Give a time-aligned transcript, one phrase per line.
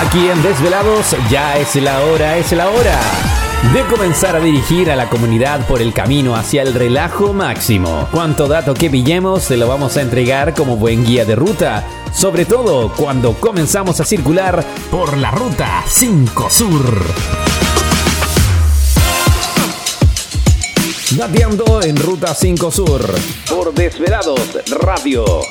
[0.00, 2.98] Aquí en Desvelados ya es la hora, es la hora
[3.74, 8.08] de comenzar a dirigir a la comunidad por el camino hacia el relajo máximo.
[8.10, 12.46] Cuanto dato que pillemos se lo vamos a entregar como buen guía de ruta, sobre
[12.46, 17.04] todo cuando comenzamos a circular por la ruta 5 Sur.
[21.10, 23.14] Dateando en Ruta 5 Sur
[23.46, 25.42] por Desvelados Radio.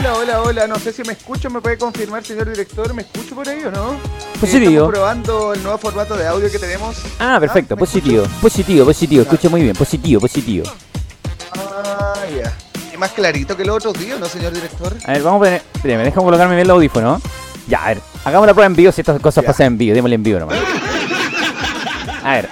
[0.00, 0.66] Hola, hola, hola.
[0.66, 2.92] No sé si me escucho, me puede confirmar, señor director.
[2.94, 3.96] ¿Me escucho por ahí o no?
[4.40, 4.70] Positivo.
[4.70, 6.96] Eh, estamos probando el nuevo formato de audio que tenemos.
[7.18, 8.40] Ah, perfecto, ¿me positivo, escucho?
[8.40, 10.66] positivo, positivo, escucho muy bien, positivo, positivo.
[11.56, 12.52] Ah, ya.
[12.92, 14.94] ¿Y más clarito que los otros días, no, señor director?
[15.04, 17.20] A ver, vamos a poner, espérame, déjame colocarme bien el audífono.
[17.68, 20.14] Ya, a ver, hagamos la prueba en vivo si estas cosas pasan en vivo, démosle
[20.16, 20.58] en vivo nomás.
[22.24, 22.48] A ver,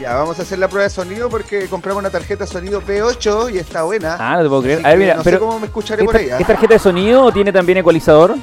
[0.00, 3.54] Ya, vamos a hacer la prueba de sonido porque compramos una tarjeta de sonido P8
[3.54, 4.16] y está buena.
[4.20, 4.78] ah, no te puedo creer.
[4.80, 6.16] Así A ver, mira, no sé pero cómo me escucharé ¿es, por.
[6.16, 6.38] ¿ah?
[6.38, 8.34] ¿es tarjeta de sonido o tiene también ecualizador?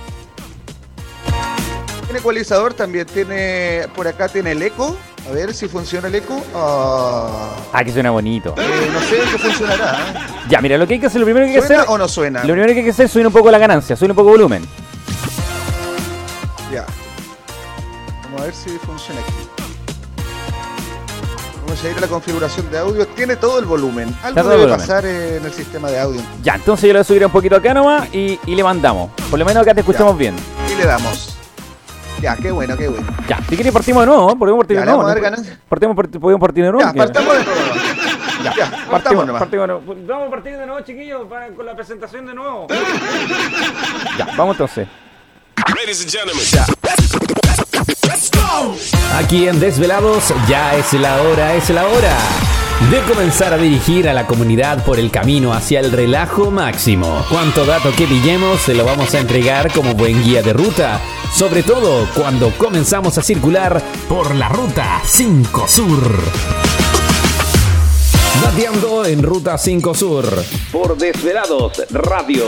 [2.06, 3.88] Tiene ecualizador, también tiene.
[3.96, 4.98] Por acá tiene el eco.
[5.30, 6.42] A ver si funciona el eco.
[6.56, 8.56] Ah, Ah, que suena bonito.
[8.58, 9.94] eh, no sé qué funcionará.
[9.94, 10.14] ¿eh?
[10.50, 11.98] Ya, mira, lo que hay que hacer, lo primero que hay que ¿Suena hacer, o
[12.00, 12.40] no suena?
[12.44, 14.30] lo primero que hay que hacer es subir un poco la ganancia, subir un poco
[14.32, 14.68] el volumen.
[16.72, 16.86] Ya.
[18.24, 19.43] Vamos a ver si funciona aquí.
[21.74, 23.08] Vamos a ir a la configuración de audio.
[23.08, 24.16] Tiene todo el volumen.
[24.22, 24.78] Algo debe volumen.
[24.80, 26.22] pasar eh, en el sistema de audio.
[26.44, 29.10] Ya, entonces yo le voy a subir un poquito acá nomás y, y le mandamos.
[29.32, 30.36] Por lo menos acá te escuchamos bien.
[30.72, 31.36] Y le damos.
[32.22, 33.08] Ya, qué bueno, qué bueno.
[33.28, 35.02] Ya, si quieres partimos de nuevo, podemos partir de nuevo.
[35.68, 36.88] Partimos, parti- podemos partir de nuevo.
[36.88, 37.62] Ya, partamos de nuevo.
[38.44, 39.40] Ya, partimos, nomás.
[39.42, 39.96] partimos de nuevo.
[40.08, 42.68] Vamos a partir de nuevo, chiquillos, para- con la presentación de nuevo.
[44.20, 44.88] ya, vamos entonces.
[49.16, 52.18] Aquí en Desvelados ya es la hora, es la hora
[52.92, 57.26] de comenzar a dirigir a la comunidad por el camino hacia el relajo máximo.
[57.30, 61.00] Cuanto dato que pillemos se lo vamos a entregar como buen guía de ruta,
[61.34, 66.24] sobre todo cuando comenzamos a circular por la ruta 5 Sur.
[68.42, 72.46] Dateando en Ruta 5 Sur por Desvelados Radio.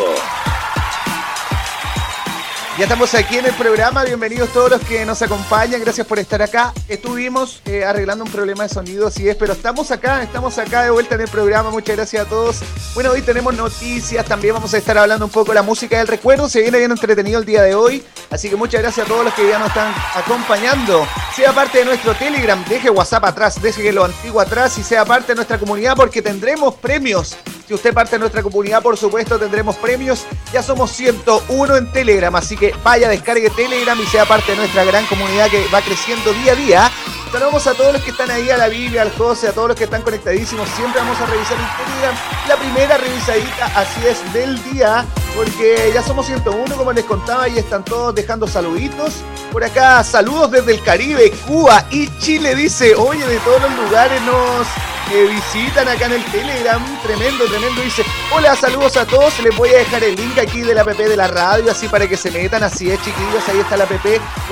[2.78, 6.42] Ya estamos aquí en el programa, bienvenidos todos los que nos acompañan, gracias por estar
[6.42, 6.74] acá.
[6.90, 10.90] Estuvimos eh, arreglando un problema de sonido, así es, pero estamos acá, estamos acá de
[10.90, 12.58] vuelta en el programa, muchas gracias a todos.
[12.94, 16.08] Bueno, hoy tenemos noticias, también vamos a estar hablando un poco de la música del
[16.08, 19.24] recuerdo, se viene bien entretenido el día de hoy, así que muchas gracias a todos
[19.24, 21.08] los que ya nos están acompañando.
[21.34, 25.28] Sea parte de nuestro Telegram, deje WhatsApp atrás, deje lo antiguo atrás y sea parte
[25.28, 27.38] de nuestra comunidad porque tendremos premios.
[27.68, 30.26] Si usted parte de nuestra comunidad, por supuesto, tendremos premios.
[30.54, 34.84] Ya somos 101 en Telegram, así que vaya, descargue Telegram y sea parte de nuestra
[34.84, 36.92] gran comunidad que va creciendo día a día.
[37.32, 39.78] Saludamos a todos los que están ahí, a la Biblia, al José, a todos los
[39.78, 40.70] que están conectadísimos.
[40.70, 42.16] Siempre vamos a revisar en Telegram
[42.48, 45.04] la primera revisadita, así es, del día,
[45.36, 49.16] porque ya somos 101, como les contaba, y están todos dejando saluditos.
[49.52, 54.22] Por acá, saludos desde el Caribe, Cuba y Chile, dice, oye, de todos los lugares
[54.22, 54.68] nos
[55.12, 56.82] eh, visitan acá en el Telegram.
[57.02, 57.82] Tremendo, tremendo.
[57.82, 59.40] Dice, hola, saludos a todos.
[59.40, 62.08] Les voy a dejar el link aquí de la app de la radio, así para
[62.08, 62.64] que se metan.
[62.64, 63.92] Así es, chiquillos, ahí está la app.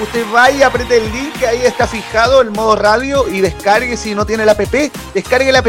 [0.01, 4.25] Usted vaya, apriete el link, ahí está fijado el modo radio y descargue si no
[4.25, 4.61] tiene la app.
[5.13, 5.67] Descargue la app,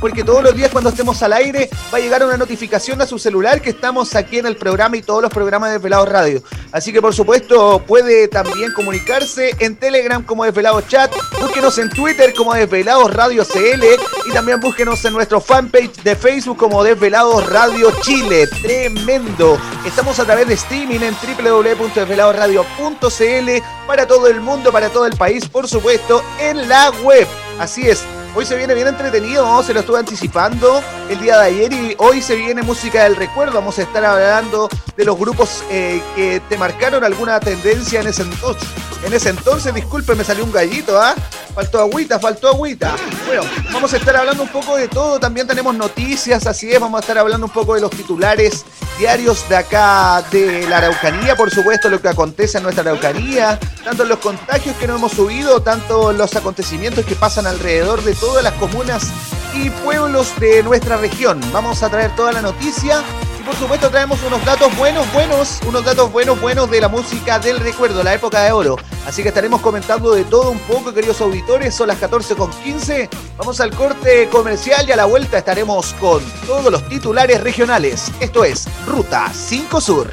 [0.00, 3.18] porque todos los días cuando estemos al aire va a llegar una notificación a su
[3.18, 6.42] celular que estamos aquí en el programa y todos los programas de Desvelados Radio.
[6.72, 12.32] Así que por supuesto puede también comunicarse en Telegram como Desvelados Chat, búsquenos en Twitter
[12.34, 13.84] como Desvelados Radio CL
[14.26, 18.48] y también búsquenos en nuestro fanpage de Facebook como Desvelados Radio Chile.
[18.62, 19.58] Tremendo.
[19.84, 23.50] Estamos a través de streaming en www.desveladosradio.cl
[23.86, 27.28] para todo el mundo, para todo el país, por supuesto, en la web.
[27.58, 28.04] Así es.
[28.34, 32.22] Hoy se viene bien entretenido, se lo estuve anticipando el día de ayer y hoy
[32.22, 33.54] se viene música del recuerdo.
[33.54, 38.22] Vamos a estar hablando de los grupos eh, que te marcaron alguna tendencia en ese
[38.22, 38.68] entonces.
[39.04, 41.14] En ese entonces, disculpe, me salió un gallito, ¿ah?
[41.54, 42.94] Faltó agüita, faltó agüita.
[43.26, 45.18] Bueno, vamos a estar hablando un poco de todo.
[45.18, 46.78] También tenemos noticias, así es.
[46.78, 48.64] Vamos a estar hablando un poco de los titulares
[48.98, 54.04] diarios de acá de la Araucanía, por supuesto, lo que acontece en nuestra Araucanía, tanto
[54.04, 58.52] los contagios que no hemos subido, tanto los acontecimientos que pasan alrededor de todas las
[58.54, 59.08] comunas
[59.54, 61.40] y pueblos de nuestra región.
[61.50, 63.02] Vamos a traer toda la noticia
[63.40, 67.38] y por supuesto traemos unos datos buenos, buenos, unos datos buenos, buenos de la música
[67.38, 68.76] del recuerdo, la época de oro.
[69.06, 71.74] Así que estaremos comentando de todo un poco, queridos auditores.
[71.74, 73.08] Son las 14 con 15.
[73.38, 78.12] Vamos al corte comercial y a la vuelta estaremos con todos los titulares regionales.
[78.20, 80.12] Esto es Ruta 5 Sur.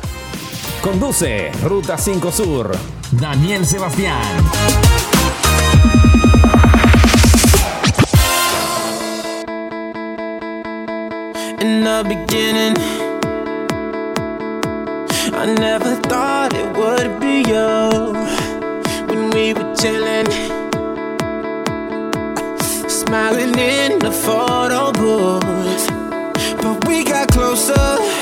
[0.81, 2.71] Conduce Ruta 5 Sur,
[3.11, 4.21] Daniel Sebastián.
[11.59, 13.06] In the beginning
[15.39, 18.11] I never thought it would be you
[19.07, 20.25] when we were chilling,
[22.89, 25.87] smiling in the photo booth.
[26.63, 28.16] But we got closer.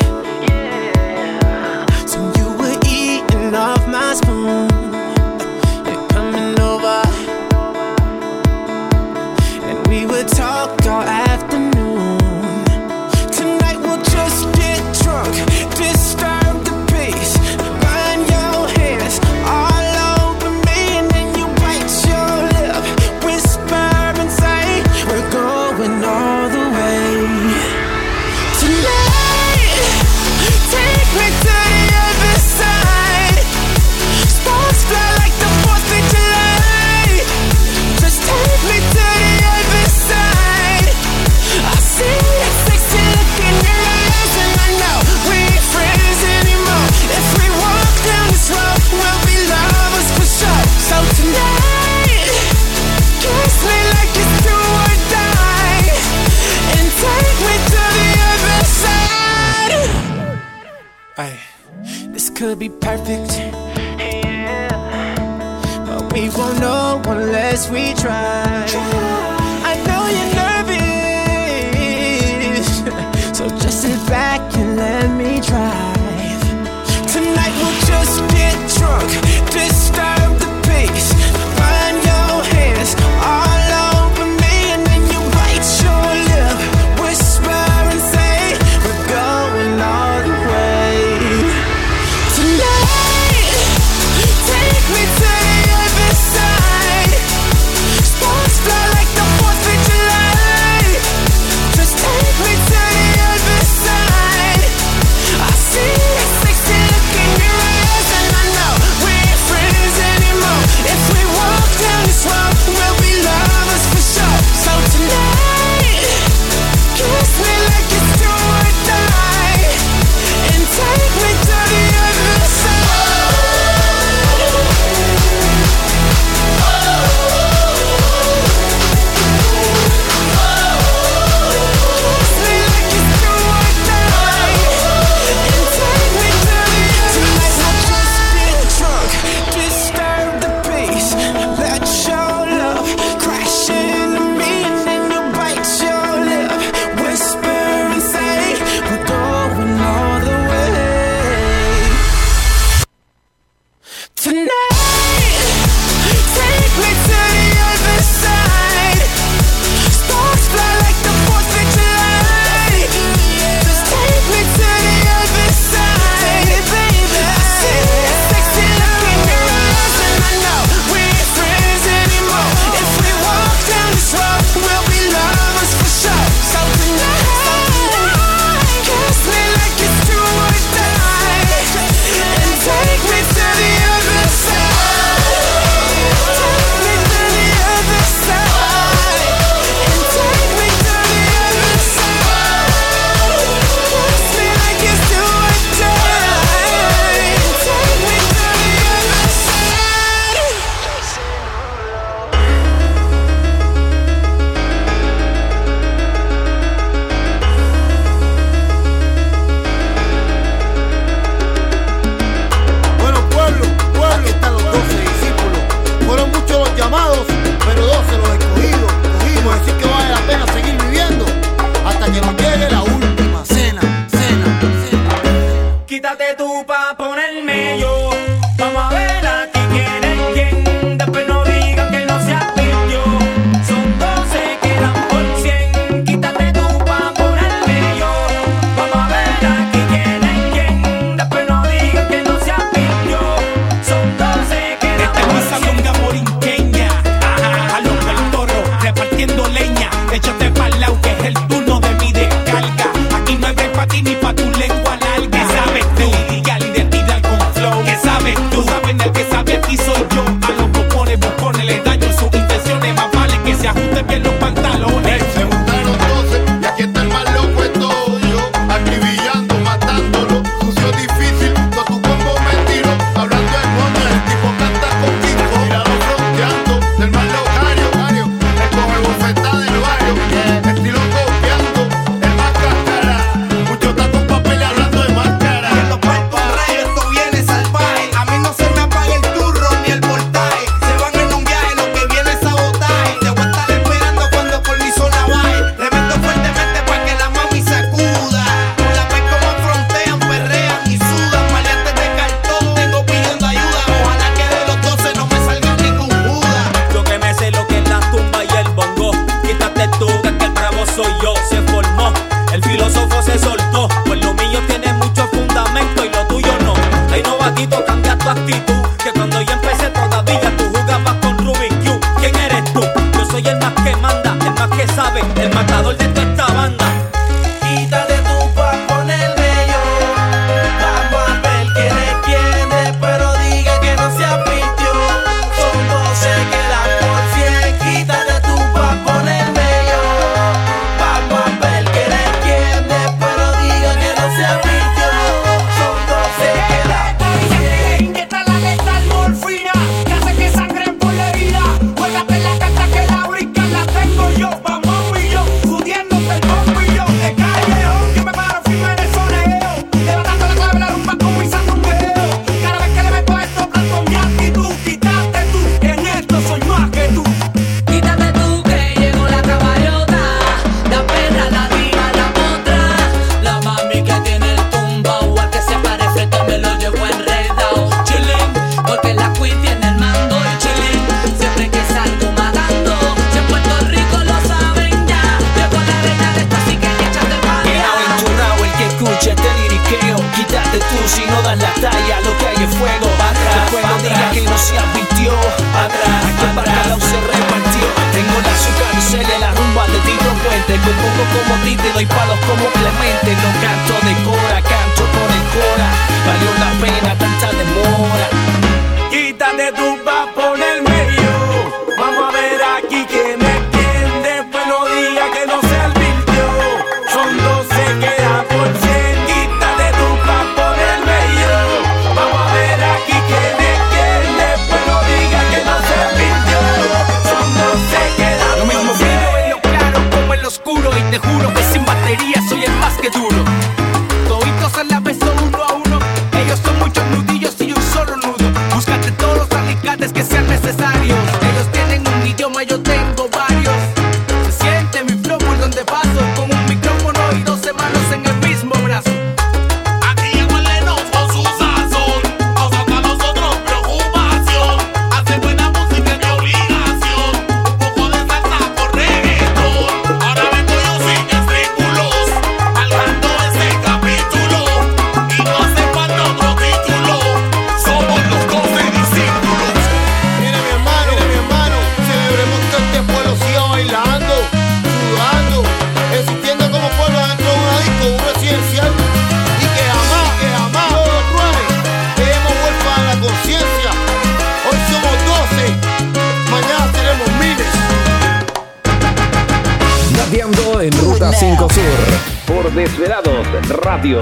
[492.76, 493.48] Desvelados
[493.84, 494.20] Radio.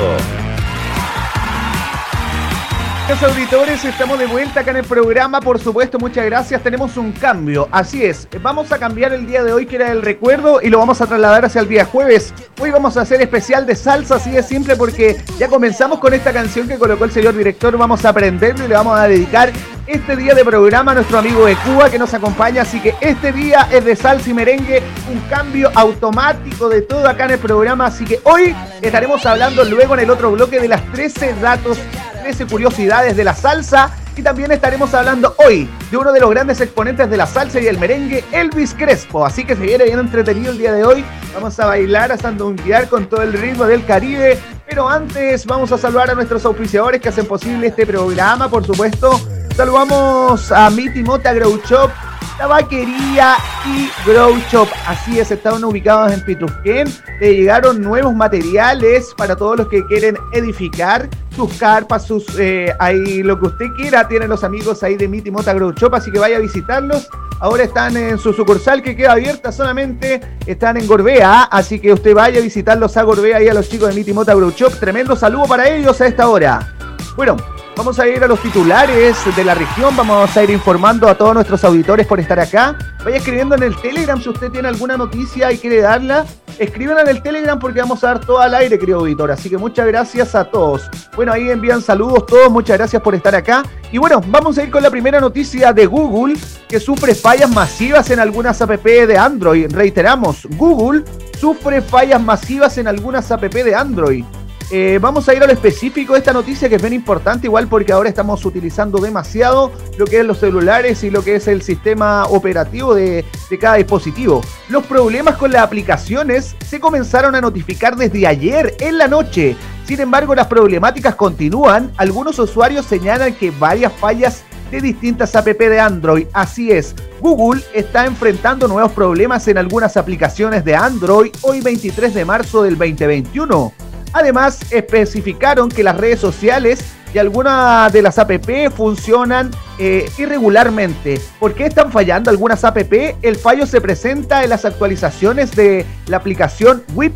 [3.10, 6.62] Los auditores, estamos de vuelta acá en el programa, por supuesto, muchas gracias.
[6.62, 10.03] Tenemos un cambio, así es, vamos a cambiar el día de hoy que era el
[10.03, 12.31] recuerdo y lo vamos a trasladar hacia el día jueves.
[12.62, 16.31] Hoy vamos a hacer especial de salsa, así de simple, porque ya comenzamos con esta
[16.31, 19.51] canción que colocó el señor director, vamos a aprenderlo y le vamos a dedicar
[19.88, 23.68] este día de programa nuestro amigo de Cuba que nos acompaña, así que este día
[23.72, 28.06] es de salsa y merengue, un cambio automático de todo acá en el programa, así
[28.06, 31.78] que hoy estaremos hablando luego en el otro bloque de las 13 datos
[32.24, 36.62] 13 curiosidades de la salsa y también estaremos hablando hoy de uno de los grandes
[36.62, 39.25] exponentes de la salsa y el merengue, Elvis Crespo.
[39.25, 41.04] Así que se viene bien entretenido el día de hoy.
[41.34, 44.40] Vamos a bailar, a sandunguear con todo el ritmo del Caribe.
[44.70, 49.20] Pero antes vamos a saludar a nuestros auspiciadores que hacen posible este programa, por supuesto.
[49.55, 51.91] Saludamos a Miti Mota Grow Shop,
[52.39, 53.36] Tabaquería
[53.67, 54.67] y Grow Shop.
[54.88, 56.91] Así es, estaban ubicados en Pitrusquén.
[57.19, 63.22] Le llegaron nuevos materiales para todos los que quieren edificar sus carpas, sus eh, ahí
[63.22, 64.07] lo que usted quiera.
[64.07, 67.07] Tienen los amigos ahí de Miti Mota Grow Shop, así que vaya a visitarlos.
[67.39, 70.19] Ahora están en su sucursal que queda abierta solamente.
[70.48, 73.89] Están en Gorbea, así que usted vaya a visitarlos a Gorbea y a los chicos
[73.89, 74.74] de Miti Mota Grow Shop.
[74.79, 76.74] Tremendo saludo para ellos a esta hora.
[77.15, 77.38] Bueno,
[77.75, 81.34] Vamos a ir a los titulares de la región, vamos a ir informando a todos
[81.34, 82.77] nuestros auditores por estar acá.
[83.03, 86.24] Vaya escribiendo en el Telegram si usted tiene alguna noticia y quiere darla.
[86.60, 89.32] Escriban en el Telegram porque vamos a dar todo al aire, querido auditor.
[89.32, 90.88] Así que muchas gracias a todos.
[91.15, 93.63] Bueno, ahí envían saludos todos, muchas gracias por estar acá.
[93.92, 96.36] Y bueno, vamos a ir con la primera noticia de Google,
[96.70, 99.74] que sufre fallas masivas en algunas app de Android.
[99.74, 101.03] Reiteramos, Google
[101.39, 104.24] sufre fallas masivas en algunas app de Android.
[104.72, 107.67] Eh, vamos a ir a lo específico de esta noticia que es bien importante, igual
[107.67, 111.62] porque ahora estamos utilizando demasiado lo que es los celulares y lo que es el
[111.62, 114.41] sistema operativo de, de cada dispositivo.
[114.70, 119.55] Los problemas con las aplicaciones se comenzaron a notificar desde ayer en la noche.
[119.86, 121.91] Sin embargo, las problemáticas continúan.
[121.98, 124.43] Algunos usuarios señalan que varias fallas
[124.74, 126.27] de distintas app de Android.
[126.34, 132.25] Así es, Google está enfrentando nuevos problemas en algunas aplicaciones de Android hoy 23 de
[132.25, 133.72] marzo del 2021.
[134.13, 141.22] Además, especificaron que las redes sociales y algunas de las APP funcionan eh, irregularmente.
[141.39, 143.17] ¿Por qué están fallando algunas APP?
[143.22, 147.15] El fallo se presenta en las actualizaciones de la aplicación WIP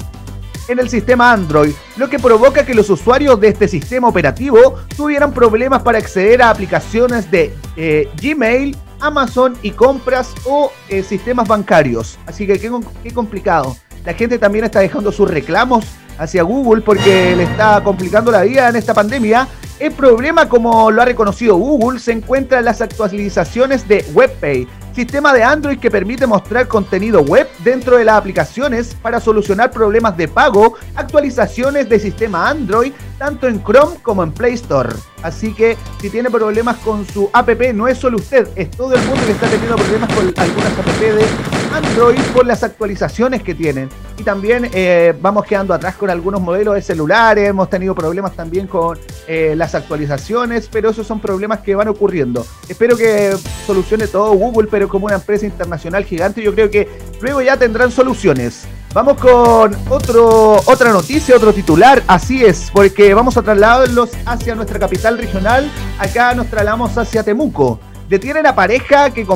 [0.68, 5.32] en el sistema Android, lo que provoca que los usuarios de este sistema operativo tuvieran
[5.32, 12.20] problemas para acceder a aplicaciones de eh, Gmail, Amazon y compras o eh, sistemas bancarios.
[12.26, 12.70] Así que qué,
[13.02, 13.78] qué complicado.
[14.04, 15.86] La gente también está dejando sus reclamos
[16.18, 19.48] hacia Google porque le está complicando la vida en esta pandemia.
[19.80, 25.32] El problema, como lo ha reconocido Google, se encuentra en las actualizaciones de WebPay, sistema
[25.32, 30.28] de Android que permite mostrar contenido web dentro de las aplicaciones para solucionar problemas de
[30.28, 34.90] pago, actualizaciones de sistema Android, tanto en Chrome como en Play Store.
[35.22, 39.02] Así que si tiene problemas con su app, no es solo usted, es todo el
[39.06, 41.26] mundo que está teniendo problemas con algunas app de
[41.74, 43.90] Android por las actualizaciones que tienen.
[44.18, 48.68] Y también eh, vamos quedando atrás con algunos modelos de celulares, hemos tenido problemas también
[48.68, 52.46] con eh, las actualizaciones, pero esos son problemas que van ocurriendo.
[52.68, 53.36] Espero que
[53.66, 56.88] solucione todo Google, pero como una empresa internacional gigante, yo creo que
[57.22, 58.68] luego ya tendrán soluciones.
[58.94, 62.02] Vamos con otro, otra noticia, otro titular.
[62.08, 65.70] Así es, porque vamos a trasladarlos hacia nuestra capital regional.
[66.00, 67.80] Acá nos trasladamos hacia Temuco.
[68.10, 69.28] Detienen a pareja que,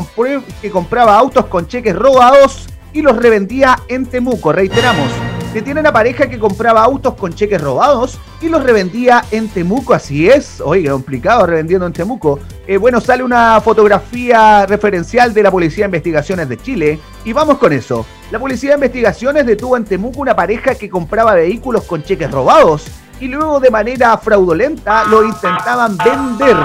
[0.61, 4.51] que compraba autos con cheques robados y los revendía en Temuco.
[4.51, 5.09] Reiteramos,
[5.53, 9.93] detienen a pareja que compraba autos con cheques robados y los revendía en Temuco.
[9.93, 12.39] Así es, oiga, complicado revendiendo en Temuco.
[12.67, 17.57] Eh, bueno, sale una fotografía referencial de la Policía de Investigaciones de Chile y vamos
[17.57, 18.05] con eso.
[18.31, 22.85] La Policía de Investigaciones detuvo en Temuco una pareja que compraba vehículos con cheques robados
[23.19, 26.57] y luego de manera fraudulenta lo intentaban vender.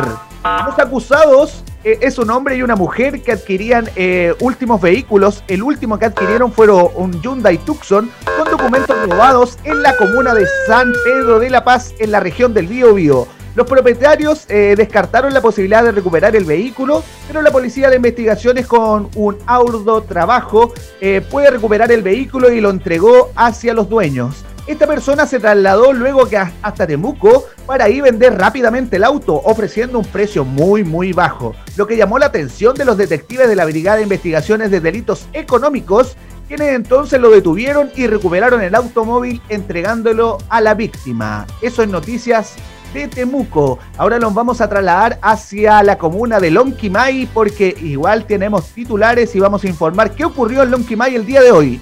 [0.64, 5.44] Los acusados es un hombre y una mujer que adquirían eh, últimos vehículos.
[5.46, 10.46] El último que adquirieron fueron un Hyundai Tucson con documentos robados en la comuna de
[10.66, 15.40] San Pedro de la Paz, en la región del Bío Los propietarios eh, descartaron la
[15.40, 21.22] posibilidad de recuperar el vehículo, pero la policía de investigaciones con un arduo trabajo eh,
[21.31, 24.45] puede recuperar el vehículo y lo entregó hacia los dueños.
[24.66, 30.00] Esta persona se trasladó luego que hasta Temuco para ahí vender rápidamente el auto, ofreciendo
[30.00, 33.64] un precio muy muy bajo, lo que llamó la atención de los detectives de la
[33.64, 36.16] Brigada de Investigaciones de Delitos Económicos,
[36.48, 41.46] quienes entonces lo detuvieron y recuperaron el automóvil entregándolo a la víctima.
[41.62, 42.55] Eso es noticias
[42.92, 43.79] de Temuco.
[43.98, 49.38] Ahora nos vamos a trasladar hacia la comuna de Lonquimay porque igual tenemos titulares y
[49.38, 51.81] vamos a informar qué ocurrió en Lonquimay el día de hoy.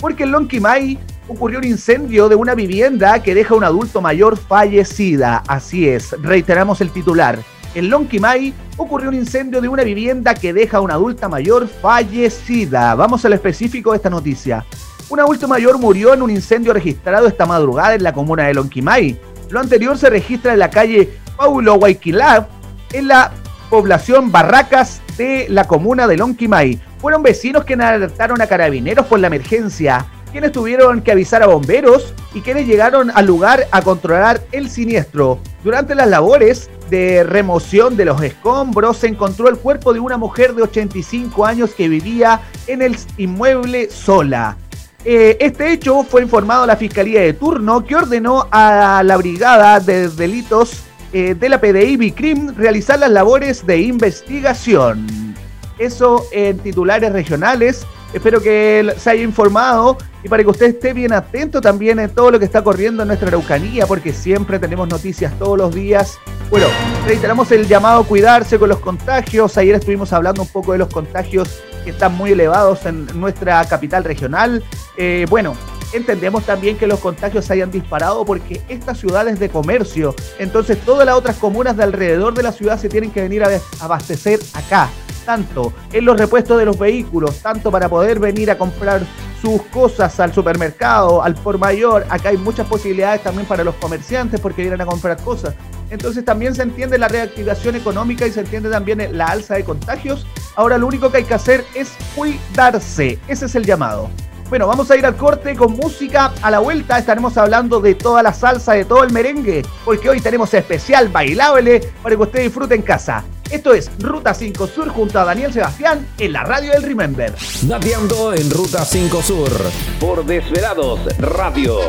[0.00, 4.36] Porque en Lonquimay ocurrió un incendio de una vivienda que deja a un adulto mayor
[4.36, 5.42] fallecida.
[5.48, 7.38] Así es, reiteramos el titular.
[7.74, 12.94] En Lonquimay ocurrió un incendio de una vivienda que deja a una adulta mayor fallecida.
[12.94, 14.64] Vamos al específico de esta noticia.
[15.08, 19.20] Un adulto mayor murió en un incendio registrado esta madrugada en la comuna de Lonquimay.
[19.50, 22.48] Lo anterior se registra en la calle Paulo Guayquilá,
[22.92, 23.30] en la
[23.70, 26.80] población Barracas de la comuna de Lonquimay.
[26.98, 32.12] Fueron vecinos quienes alertaron a carabineros por la emergencia, quienes tuvieron que avisar a bomberos
[32.34, 35.38] y quienes llegaron al lugar a controlar el siniestro.
[35.64, 40.54] Durante las labores de remoción de los escombros se encontró el cuerpo de una mujer
[40.54, 44.58] de 85 años que vivía en el inmueble sola.
[45.06, 49.80] Eh, este hecho fue informado a la Fiscalía de turno que ordenó a la Brigada
[49.80, 50.82] de Delitos
[51.14, 55.34] eh, de la PDI Bicrim realizar las labores de investigación.
[55.78, 57.86] Eso en titulares regionales.
[58.12, 62.30] Espero que se haya informado y para que usted esté bien atento también en todo
[62.30, 66.18] lo que está corriendo en nuestra Araucanía, porque siempre tenemos noticias todos los días.
[66.50, 66.66] Bueno,
[67.06, 69.56] reiteramos el llamado a cuidarse con los contagios.
[69.58, 74.04] Ayer estuvimos hablando un poco de los contagios que están muy elevados en nuestra capital
[74.04, 74.62] regional.
[74.96, 75.54] Eh, bueno,
[75.92, 80.14] entendemos también que los contagios se hayan disparado porque esta ciudad es de comercio.
[80.38, 83.60] Entonces todas las otras comunas de alrededor de la ciudad se tienen que venir a
[83.80, 84.88] abastecer acá.
[85.26, 89.02] Tanto en los repuestos de los vehículos, tanto para poder venir a comprar
[89.42, 92.06] sus cosas al supermercado, al por mayor.
[92.08, 95.54] Acá hay muchas posibilidades también para los comerciantes porque vienen a comprar cosas.
[95.90, 100.26] Entonces también se entiende la reactivación económica y se entiende también la alza de contagios.
[100.54, 103.18] Ahora lo único que hay que hacer es cuidarse.
[103.28, 104.08] Ese es el llamado.
[104.48, 106.32] Bueno, vamos a ir al corte con música.
[106.40, 110.20] A la vuelta estaremos hablando de toda la salsa, de todo el merengue, porque hoy
[110.20, 113.24] tenemos especial bailable para que usted disfrute en casa.
[113.50, 117.34] Esto es Ruta 5 Sur junto a Daniel Sebastián en la radio del Remember.
[117.62, 119.50] Dateando en Ruta 5 Sur
[119.98, 121.80] por Desvelados Radio.
[121.80, 121.88] Hoy,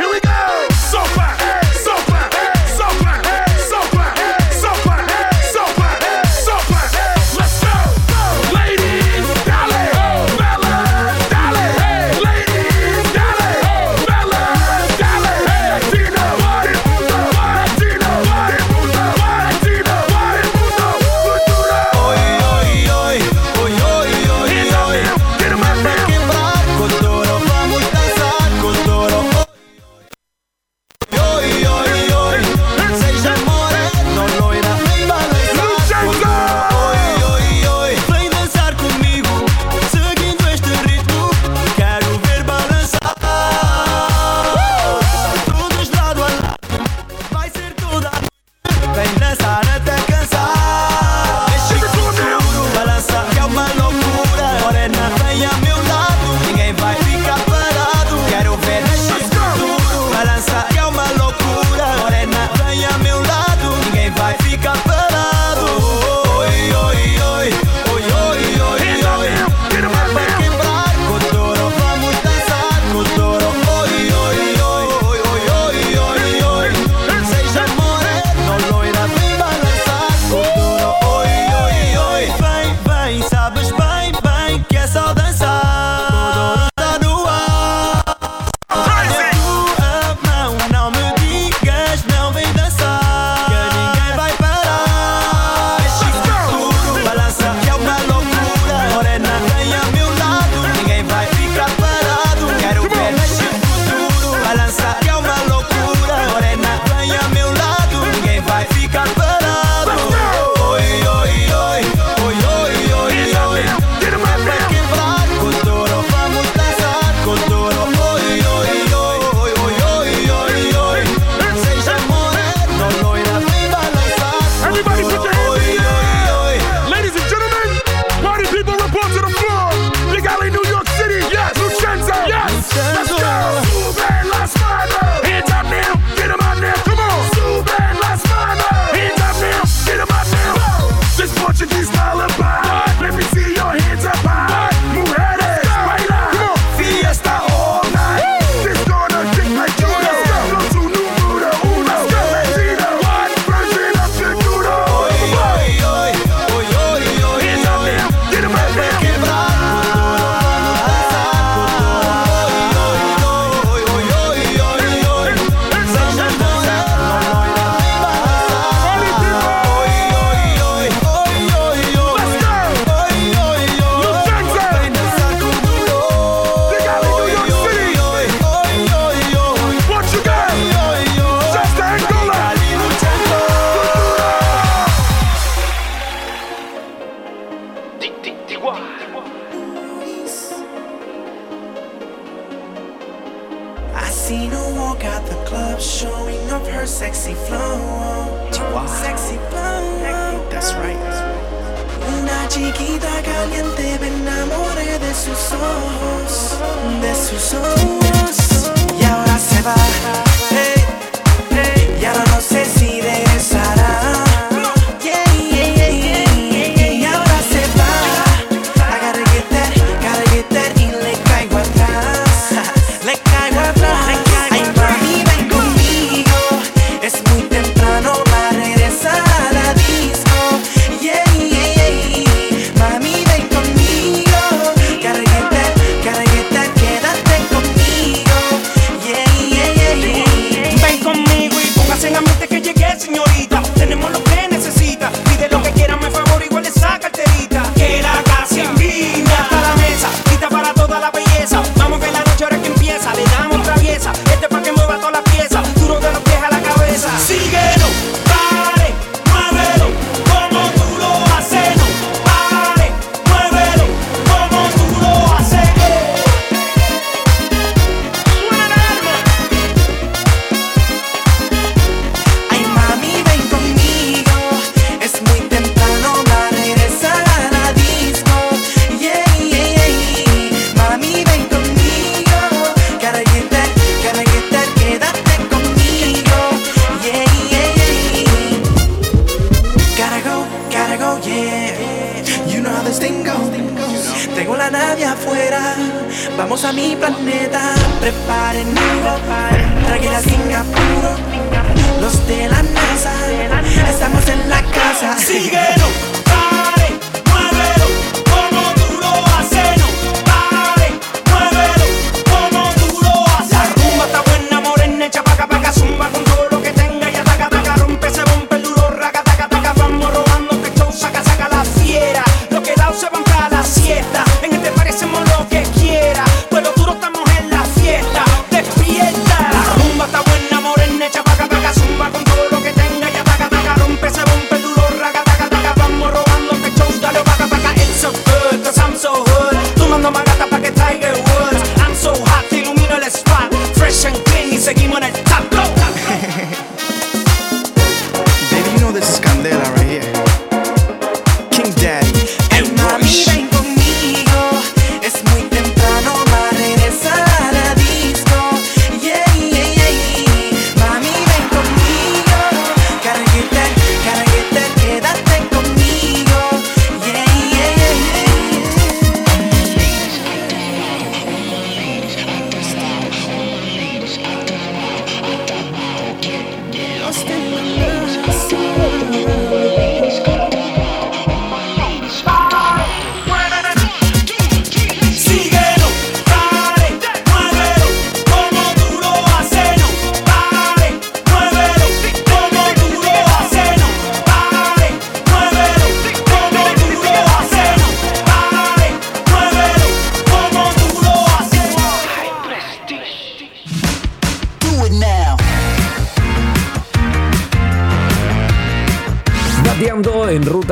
[0.00, 0.77] hoy, hoy,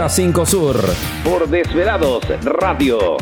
[0.08, 0.76] 5 Sur.
[1.24, 3.16] Por Desvelados Radio.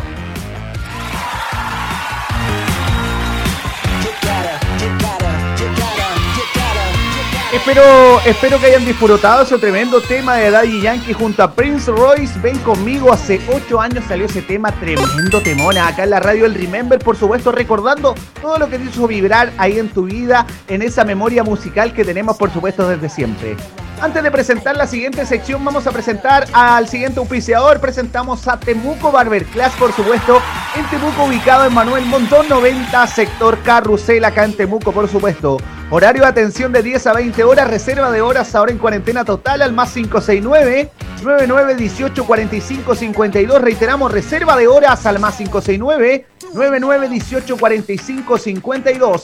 [7.52, 12.38] Espero, espero que hayan disfrutado ese tremendo tema de Daddy Yankee junto a Prince Royce.
[12.40, 15.86] Ven conmigo, hace 8 años salió ese tema, tremendo temona.
[15.86, 19.52] Acá en la radio El Remember, por supuesto, recordando todo lo que te hizo vibrar
[19.56, 23.56] ahí en tu vida, en esa memoria musical que tenemos, por supuesto, desde siempre.
[24.00, 27.80] Antes de presentar la siguiente sección, vamos a presentar al siguiente auspiciador.
[27.80, 30.42] Presentamos a Temuco Barber Class, por supuesto,
[30.76, 35.58] en Temuco, ubicado en Manuel Montón 90, sector Carrusel, acá en Temuco, por supuesto.
[35.90, 39.62] Horario de atención de 10 a 20 horas, reserva de horas ahora en cuarentena total
[39.62, 40.90] al más 569
[41.24, 47.56] 299 18 45 Reiteramos, reserva de horas al más 569 99 18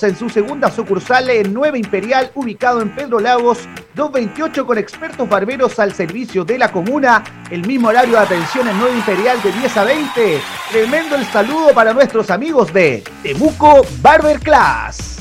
[0.03, 3.59] En su segunda sucursal en Nueva Imperial, ubicado en Pedro Lagos
[3.95, 7.23] 228, con expertos barberos al servicio de la comuna.
[7.51, 10.41] El mismo horario de atención en Nueva Imperial de 10 a 20.
[10.71, 15.19] Tremendo el saludo para nuestros amigos de Temuco Barber Class.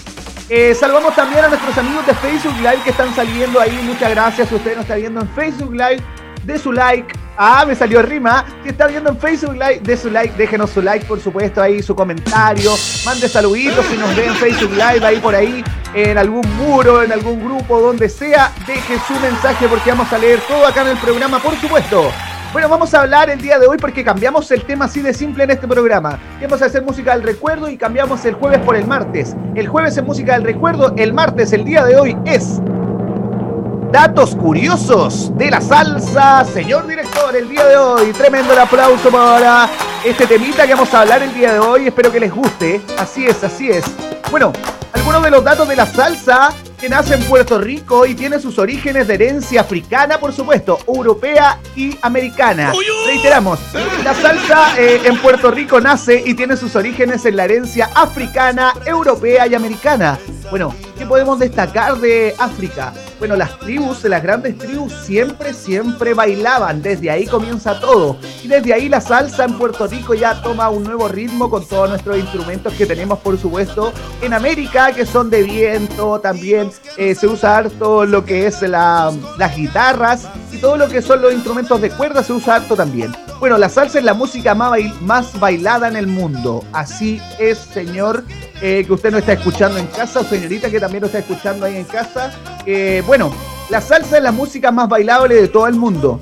[0.48, 3.78] Eh, salvamos también a nuestros amigos de Facebook Live que están saliendo ahí.
[3.84, 4.50] Muchas gracias.
[4.50, 6.02] Si usted nos está viendo en Facebook Live,
[6.43, 7.13] de su like.
[7.38, 8.45] Ah, me salió rima.
[8.63, 11.82] Si está viendo en Facebook Live, de su like, déjenos su like, por supuesto, ahí
[11.82, 12.71] su comentario.
[13.06, 17.12] Mande saluditos si nos ve en Facebook Live, ahí por ahí, en algún muro, en
[17.12, 20.97] algún grupo, donde sea, deje su mensaje porque vamos a leer todo acá en el
[20.97, 22.12] programa, por supuesto.
[22.52, 25.43] Bueno, vamos a hablar el día de hoy porque cambiamos el tema así de simple
[25.43, 26.19] en este programa.
[26.41, 29.36] Vamos a hacer música del recuerdo y cambiamos el jueves por el martes.
[29.54, 32.60] El jueves es música del recuerdo, el martes, el día de hoy es
[33.91, 36.45] datos curiosos de la salsa.
[36.45, 39.69] Señor director, el día de hoy, tremendo el aplauso para
[40.04, 41.88] este temita que vamos a hablar el día de hoy.
[41.88, 42.82] Espero que les guste.
[42.97, 43.86] Así es, así es.
[44.30, 44.54] Bueno,
[44.93, 48.58] algunos de los datos de la salsa que nace en Puerto Rico y tiene sus
[48.58, 52.71] orígenes de herencia africana, por supuesto, europea y americana.
[53.06, 53.60] Reiteramos,
[54.04, 58.73] la salsa eh, en Puerto Rico nace y tiene sus orígenes en la herencia africana,
[58.86, 60.17] europea y americana.
[60.50, 62.92] Bueno, ¿qué podemos destacar de África?
[63.20, 66.82] Bueno, las tribus, las grandes tribus, siempre, siempre bailaban.
[66.82, 68.18] Desde ahí comienza todo.
[68.44, 71.90] Y desde ahí la salsa en Puerto Rico ya toma un nuevo ritmo con todos
[71.90, 76.20] nuestros instrumentos que tenemos, por supuesto, en América, que son de viento.
[76.20, 81.04] También eh, se usa harto lo que es la- las guitarras y todo lo que
[81.04, 83.16] son los instrumentos de cuerda se usa harto también.
[83.40, 86.64] Bueno, la salsa es la música más bailada en el mundo.
[86.74, 88.24] Así es, señor,
[88.62, 91.65] eh, que usted no está escuchando en casa, o señorita que también lo está escuchando
[91.65, 92.32] ahí en casa.
[92.65, 93.32] Eh, bueno,
[93.69, 96.19] la salsa es la música más bailable de todo el mundo.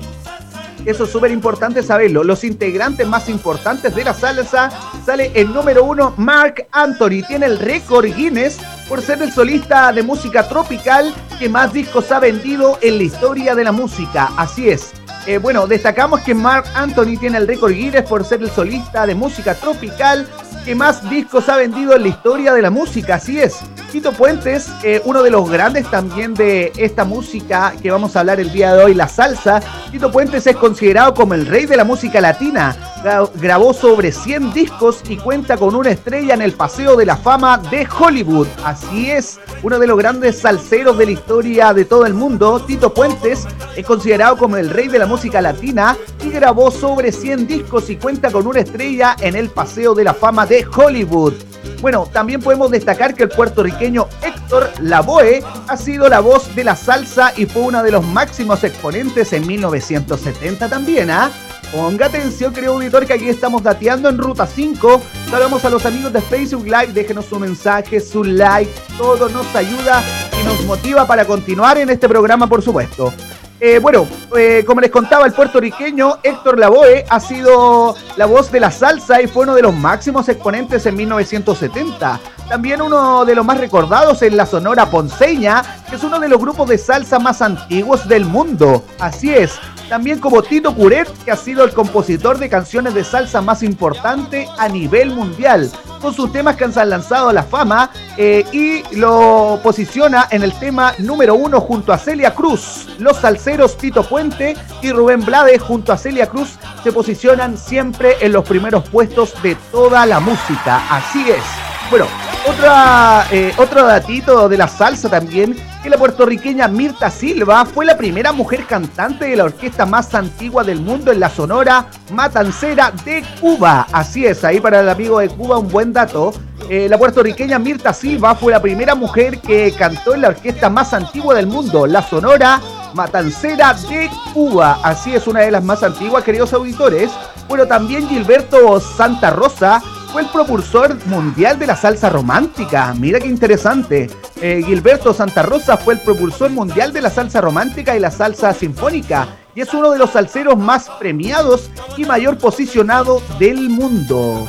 [0.84, 2.22] Eso es súper importante saberlo.
[2.24, 4.70] Los integrantes más importantes de la salsa
[5.04, 7.22] sale el número uno, Mark Anthony.
[7.26, 12.20] Tiene el récord Guinness por ser el solista de música tropical que más discos ha
[12.20, 14.30] vendido en la historia de la música.
[14.36, 14.92] Así es.
[15.28, 19.14] Eh, bueno, destacamos que Mark Anthony tiene el récord Guinness por ser el solista de
[19.14, 20.26] música tropical
[20.64, 23.58] que más discos ha vendido en la historia de la música, así es.
[23.92, 28.40] Tito Puentes, eh, uno de los grandes también de esta música que vamos a hablar
[28.40, 29.60] el día de hoy, la salsa.
[29.92, 32.74] Tito Puentes es considerado como el rey de la música latina.
[33.02, 37.16] Gra- grabó sobre 100 discos y cuenta con una estrella en el Paseo de la
[37.16, 38.48] Fama de Hollywood.
[38.64, 42.92] Así es, uno de los grandes salseros de la historia de todo el mundo, Tito
[42.92, 47.88] Puentes, es considerado como el rey de la música latina y grabó sobre 100 discos
[47.90, 51.34] y cuenta con una estrella en el Paseo de la Fama de Hollywood.
[51.80, 56.74] Bueno, también podemos destacar que el puertorriqueño Héctor Lavoe ha sido la voz de la
[56.74, 61.30] salsa y fue uno de los máximos exponentes en 1970 también, ¿ah?
[61.72, 65.02] Ponga atención, querido auditor, que aquí estamos dateando en Ruta 5.
[65.30, 70.02] Saludamos a los amigos de Facebook Live, déjenos su mensaje, su like, todo nos ayuda
[70.40, 73.12] y nos motiva para continuar en este programa, por supuesto.
[73.60, 78.60] Eh, bueno, eh, como les contaba, el puertorriqueño Héctor Lavoe ha sido la voz de
[78.60, 82.18] la salsa y fue uno de los máximos exponentes en 1970.
[82.48, 86.40] También uno de los más recordados en la Sonora Ponceña, que es uno de los
[86.40, 88.84] grupos de salsa más antiguos del mundo.
[88.98, 89.58] Así es.
[89.88, 94.46] También como Tito Curet, que ha sido el compositor de canciones de salsa más importante
[94.58, 95.70] a nivel mundial,
[96.00, 100.52] con sus temas que han lanzado a la fama eh, y lo posiciona en el
[100.58, 102.86] tema número uno junto a Celia Cruz.
[102.98, 108.32] Los salseros Tito Puente y Rubén Blade junto a Celia Cruz se posicionan siempre en
[108.32, 110.82] los primeros puestos de toda la música.
[110.90, 111.42] Así es.
[111.90, 112.06] Bueno,
[112.46, 115.56] otra, eh, otro datito de la salsa también,
[115.88, 120.80] la puertorriqueña Mirta Silva fue la primera mujer cantante de la orquesta más antigua del
[120.80, 123.86] mundo en la Sonora Matancera de Cuba.
[123.92, 126.32] Así es, ahí para el amigo de Cuba un buen dato.
[126.68, 130.92] Eh, la puertorriqueña Mirta Silva fue la primera mujer que cantó en la orquesta más
[130.92, 132.60] antigua del mundo, la Sonora
[132.92, 134.78] Matancera de Cuba.
[134.82, 137.10] Así es, una de las más antiguas, queridos auditores.
[137.48, 139.80] Bueno, también Gilberto Santa Rosa
[140.12, 142.94] fue el propulsor mundial de la salsa romántica.
[142.98, 144.10] Mira qué interesante.
[144.40, 148.54] Eh, Gilberto Santa Rosa fue el propulsor mundial de la salsa romántica y la salsa
[148.54, 149.28] sinfónica.
[149.54, 154.46] Y es uno de los salseros más premiados y mayor posicionado del mundo.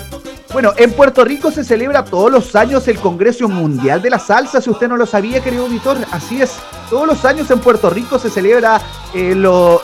[0.51, 4.59] Bueno, en Puerto Rico se celebra todos los años el Congreso Mundial de la Salsa,
[4.59, 6.55] si usted no lo sabía, querido auditor, así es.
[6.89, 8.81] Todos los años en Puerto Rico se celebra
[9.13, 9.35] eh,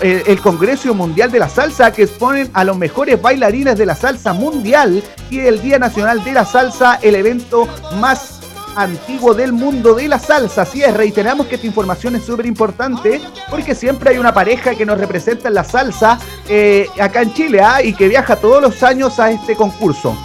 [0.01, 3.95] eh, el Congreso Mundial de la Salsa, que exponen a los mejores bailarines de la
[3.95, 7.67] salsa mundial y el Día Nacional de la Salsa, el evento
[7.99, 8.41] más
[8.75, 10.63] antiguo del mundo de la salsa.
[10.63, 14.85] Así es, reiteramos que esta información es súper importante porque siempre hay una pareja que
[14.85, 17.81] nos representa en la salsa eh, acá en Chile ¿ah?
[17.81, 20.15] y que viaja todos los años a este concurso.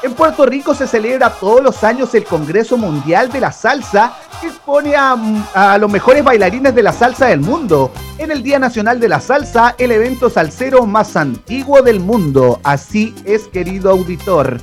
[0.00, 4.46] En Puerto Rico se celebra todos los años el Congreso Mundial de la Salsa, que
[4.46, 5.16] expone a,
[5.54, 7.90] a los mejores bailarines de la salsa del mundo.
[8.16, 12.60] En el Día Nacional de la Salsa, el evento salsero más antiguo del mundo.
[12.62, 14.60] Así es, querido auditor.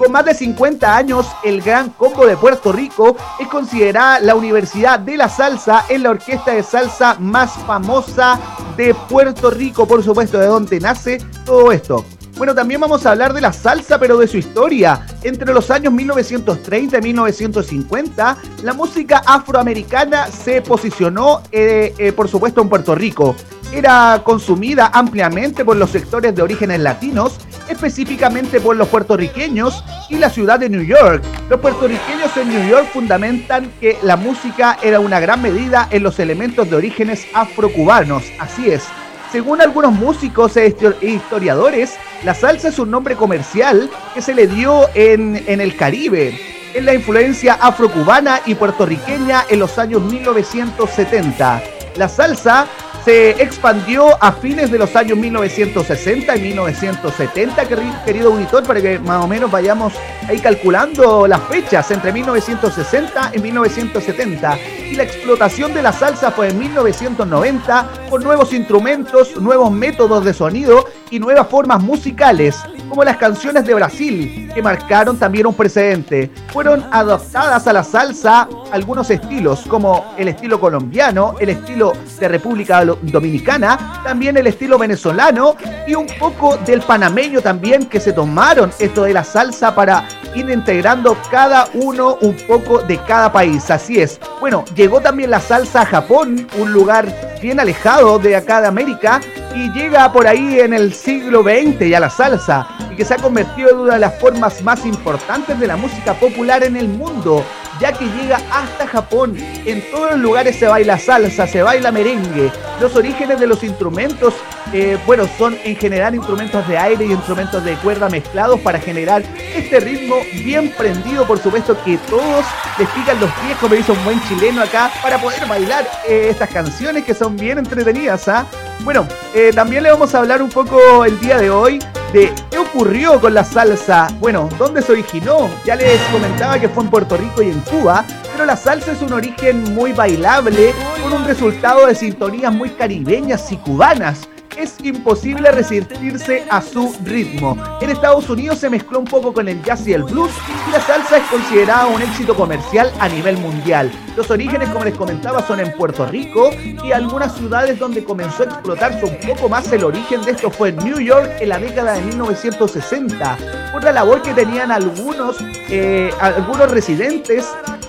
[0.00, 4.98] Con más de 50 años, el Gran Combo de Puerto Rico es considerada la Universidad
[4.98, 8.40] de la Salsa en la orquesta de salsa más famosa
[8.78, 12.02] de Puerto Rico, por supuesto, de donde nace todo esto.
[12.40, 15.04] Bueno, también vamos a hablar de la salsa, pero de su historia.
[15.22, 22.62] Entre los años 1930 y 1950, la música afroamericana se posicionó, eh, eh, por supuesto,
[22.62, 23.36] en Puerto Rico.
[23.74, 27.36] Era consumida ampliamente por los sectores de orígenes latinos,
[27.68, 31.22] específicamente por los puertorriqueños y la ciudad de New York.
[31.50, 36.18] Los puertorriqueños en New York fundamentan que la música era una gran medida en los
[36.18, 38.24] elementos de orígenes afrocubanos.
[38.38, 38.84] Así es.
[39.32, 44.46] Según algunos músicos e histo- historiadores, la salsa es un nombre comercial que se le
[44.48, 46.38] dio en el Caribe.
[46.74, 51.62] En la influencia afrocubana y puertorriqueña en los años 1970.
[51.96, 52.66] La salsa
[53.04, 58.98] se expandió a fines de los años 1960 y 1970, queri- querido auditor, para que
[58.98, 59.94] más o menos vayamos
[60.28, 64.58] ahí calculando las fechas entre 1960 y 1970.
[64.90, 70.34] Y la explotación de la salsa fue en 1990 con nuevos instrumentos, nuevos métodos de
[70.34, 72.56] sonido y nuevas formas musicales,
[72.88, 76.30] como las canciones de Brasil, que marcaron también un precedente.
[76.52, 82.84] Fueron adaptadas a la salsa algunos estilos, como el estilo colombiano, el estilo de República
[82.84, 85.56] Dominicana, también el estilo venezolano
[85.86, 90.48] y un poco del panameño también, que se tomaron esto de la salsa para ir
[90.48, 93.70] integrando cada uno un poco de cada país.
[93.70, 94.20] Así es.
[94.40, 97.06] Bueno, llegó también la salsa a Japón, un lugar
[97.40, 99.20] bien alejado de acá de América,
[99.54, 103.16] y llega por ahí en el siglo XX ya la salsa, y que se ha
[103.16, 107.44] convertido en una de las formas más importantes de la música popular en el mundo,
[107.80, 109.36] ya que llega hasta Japón.
[109.64, 112.52] En todos los lugares se baila salsa, se baila merengue.
[112.80, 114.34] Los orígenes de los instrumentos,
[114.72, 119.22] eh, bueno, son en general instrumentos de aire y instrumentos de cuerda mezclados para generar
[119.54, 122.44] este ritmo bien prendido, por supuesto que todos
[122.78, 126.50] les pican los pies, como dice un buen chileno acá, para poder bailar eh, estas
[126.50, 128.46] canciones que son bien entretenidas, ¿ah?
[128.84, 131.78] Bueno, eh, también le vamos a hablar un poco el día de hoy
[132.12, 134.08] de qué ocurrió con la salsa.
[134.18, 135.50] Bueno, ¿dónde se originó?
[135.64, 139.02] Ya les comentaba que fue en Puerto Rico y en Cuba, pero la salsa es
[139.02, 144.28] un origen muy bailable, con un resultado de sintonías muy caribeñas y cubanas.
[144.60, 147.56] Es imposible resistirse a su ritmo.
[147.80, 150.30] En Estados Unidos se mezcló un poco con el jazz y el blues
[150.68, 153.90] y la salsa es considerada un éxito comercial a nivel mundial.
[154.18, 156.50] Los orígenes, como les comentaba, son en Puerto Rico
[156.84, 160.68] y algunas ciudades donde comenzó a explotarse un poco más el origen de esto fue
[160.68, 163.38] en New York en la década de 1960,
[163.72, 165.38] por la labor que tenían algunos,
[165.70, 167.48] eh, algunos residentes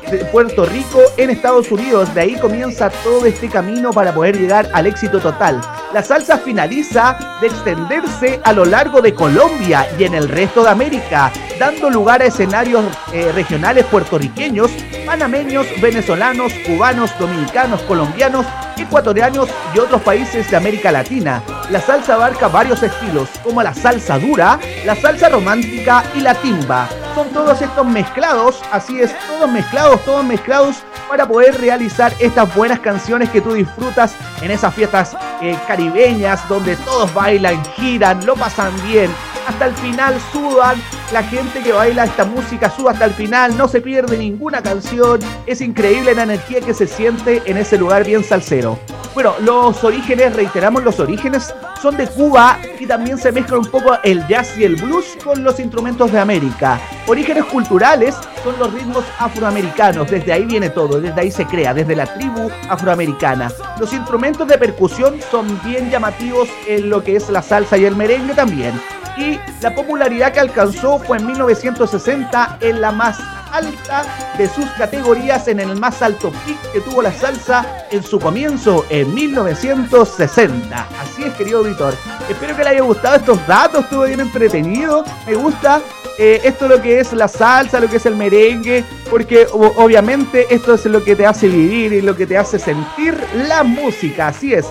[0.10, 2.16] de Puerto Rico en Estados Unidos.
[2.16, 5.60] De ahí comienza todo este camino para poder llegar al éxito total.
[5.94, 10.70] La salsa finaliza de extenderse a lo largo de Colombia y en el resto de
[10.70, 11.30] América,
[11.60, 14.72] dando lugar a escenarios eh, regionales puertorriqueños,
[15.06, 18.46] panameños, venezolanos, cubanos, dominicanos, colombianos,
[18.78, 21.44] ecuatorianos y otros países de América Latina.
[21.70, 26.88] La salsa abarca varios estilos, como la salsa dura, la salsa romántica y la timba.
[27.16, 32.80] Son todos estos mezclados, así es, todos mezclados, todos mezclados para poder realizar estas buenas
[32.80, 38.72] canciones que tú disfrutas en esas fiestas eh, caribeñas donde todos bailan, giran, lo pasan
[38.88, 39.12] bien.
[39.46, 40.82] Hasta el final sudan,
[41.12, 45.20] la gente que baila esta música suda hasta el final, no se pierde ninguna canción,
[45.46, 48.80] es increíble la energía que se siente en ese lugar bien salsero.
[49.14, 53.98] Bueno, los orígenes, reiteramos los orígenes, son de Cuba y también se mezcla un poco
[54.04, 56.80] el jazz y el blues con los instrumentos de América.
[57.08, 61.96] Orígenes culturales son los ritmos afroamericanos, desde ahí viene todo, desde ahí se crea, desde
[61.96, 63.52] la tribu afroamericana.
[63.80, 67.96] Los instrumentos de percusión son bien llamativos en lo que es la salsa y el
[67.96, 68.80] merengue también.
[69.18, 73.20] Y la popularidad que alcanzó fue en 1960 en la más
[73.52, 74.06] alta
[74.38, 78.86] de sus categorías en el más alto pic que tuvo la salsa en su comienzo
[78.90, 80.88] en 1960.
[81.02, 81.94] Así es, querido auditor.
[82.30, 85.04] Espero que le haya gustado estos datos, estuvo bien entretenido.
[85.26, 85.82] Me gusta
[86.18, 90.76] eh, esto lo que es la salsa, lo que es el merengue, porque obviamente esto
[90.76, 94.28] es lo que te hace vivir y lo que te hace sentir la música.
[94.28, 94.66] Así es.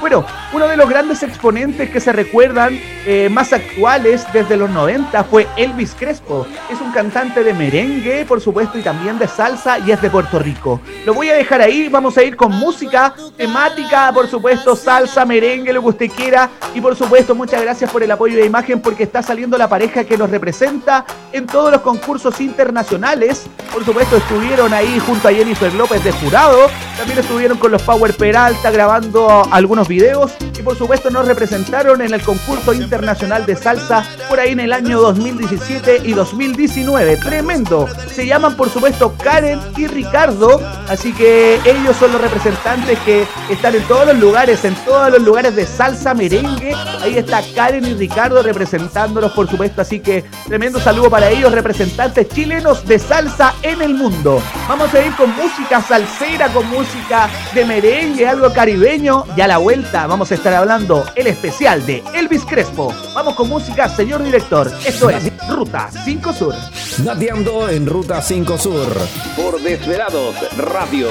[0.00, 0.24] Bueno,
[0.54, 5.46] uno de los grandes exponentes que se recuerdan eh, más actuales desde los 90 fue
[5.58, 6.46] Elvis Crespo.
[6.70, 10.38] Es un cantante de merengue, por supuesto, y también de salsa y es de Puerto
[10.38, 10.80] Rico.
[11.04, 15.70] Lo voy a dejar ahí, vamos a ir con música temática, por supuesto, salsa, merengue,
[15.70, 16.48] lo que usted quiera.
[16.74, 20.04] Y por supuesto, muchas gracias por el apoyo de imagen porque está saliendo la pareja
[20.04, 23.46] que nos representa en todos los concursos internacionales.
[23.70, 26.70] Por supuesto, estuvieron ahí junto a Jennifer López de jurado.
[26.96, 32.14] También estuvieron con los Power Peralta grabando algunos videos y por supuesto nos representaron en
[32.14, 37.16] el concurso internacional de salsa por ahí en el año 2017 y 2019.
[37.16, 37.88] Tremendo.
[38.10, 43.74] Se llaman por supuesto Karen y Ricardo, así que ellos son los representantes que están
[43.74, 46.72] en todos los lugares, en todos los lugares de salsa merengue.
[47.02, 52.28] Ahí está Karen y Ricardo representándolos por supuesto, así que tremendo saludo para ellos, representantes
[52.28, 54.40] chilenos de salsa en el mundo.
[54.68, 59.58] Vamos a ir con música salsera, con música de merengue, algo caribeño y a la
[59.80, 62.92] vuelta vamos a estar hablando el especial de Elvis Crespo.
[63.14, 64.70] Vamos con música, señor director.
[64.84, 66.54] Esto es Ruta 5 Sur.
[66.98, 68.94] Dateando en Ruta 5 Sur
[69.36, 71.08] por Desvelados Radio.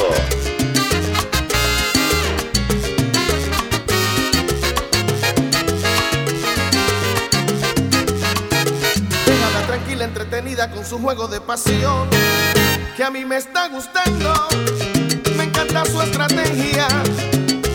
[9.25, 12.07] Déjala tranquila, entretenida con su juego de pasión.
[12.95, 14.33] Que a mí me está gustando.
[15.37, 16.87] Me encanta su estrategia.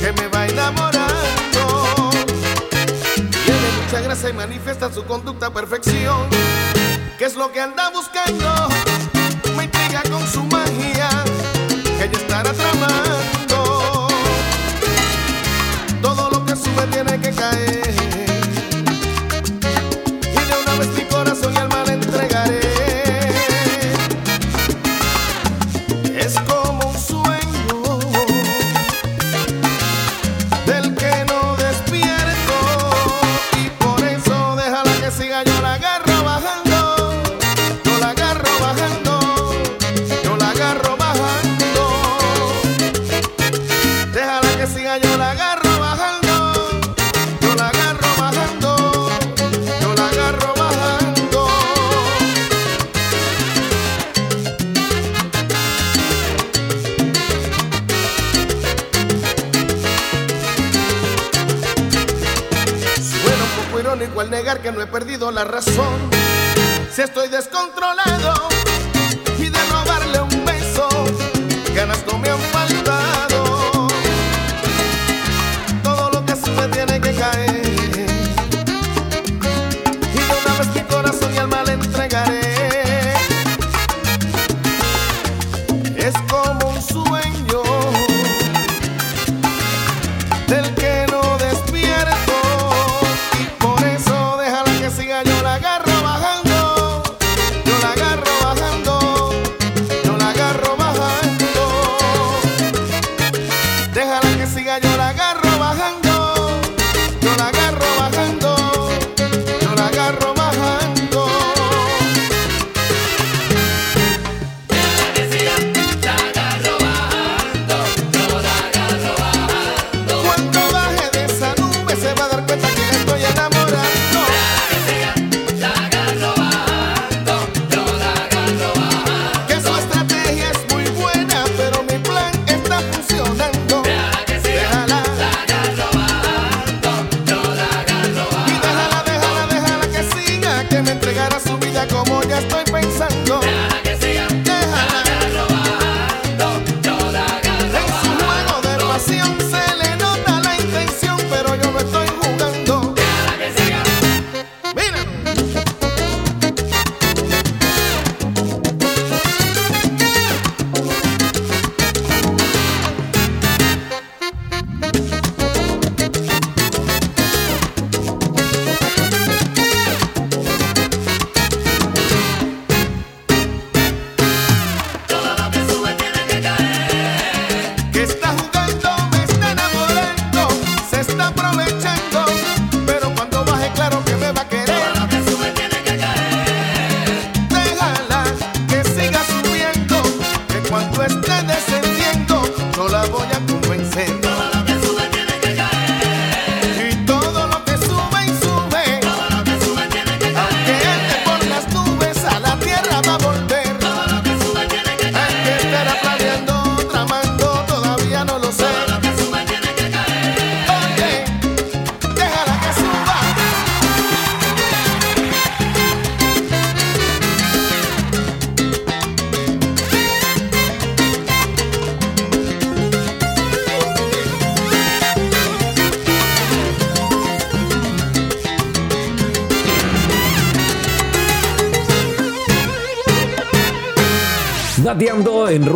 [0.05, 2.11] Que me va enamorando.
[3.14, 6.28] Tiene mucha grasa y manifiesta su conducta a perfección.
[7.16, 8.68] ¿Qué es lo que anda buscando?
[9.57, 11.09] Me intriga con su magia.
[11.96, 14.09] Que ella estará tramando.
[16.02, 18.13] Todo lo que sube tiene que caer.
[65.35, 66.13] La razón.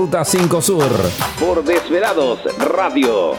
[0.09, 0.91] Ruta 5 Sur.
[1.39, 3.33] Por Desvelados Radio.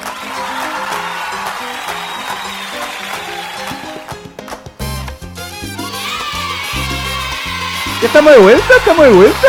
[8.03, 8.73] Estamos de vuelta?
[8.77, 9.47] ¿Estamos de vuelta?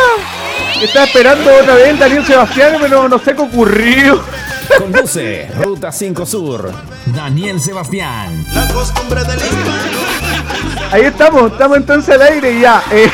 [0.81, 4.23] Estaba esperando otra vez Daniel Sebastián, pero no sé qué ocurrió.
[4.79, 6.73] Conduce Ruta 5 Sur.
[7.05, 8.47] Daniel Sebastián.
[10.91, 12.83] Ahí estamos, estamos entonces al aire ya.
[12.91, 13.11] Eh,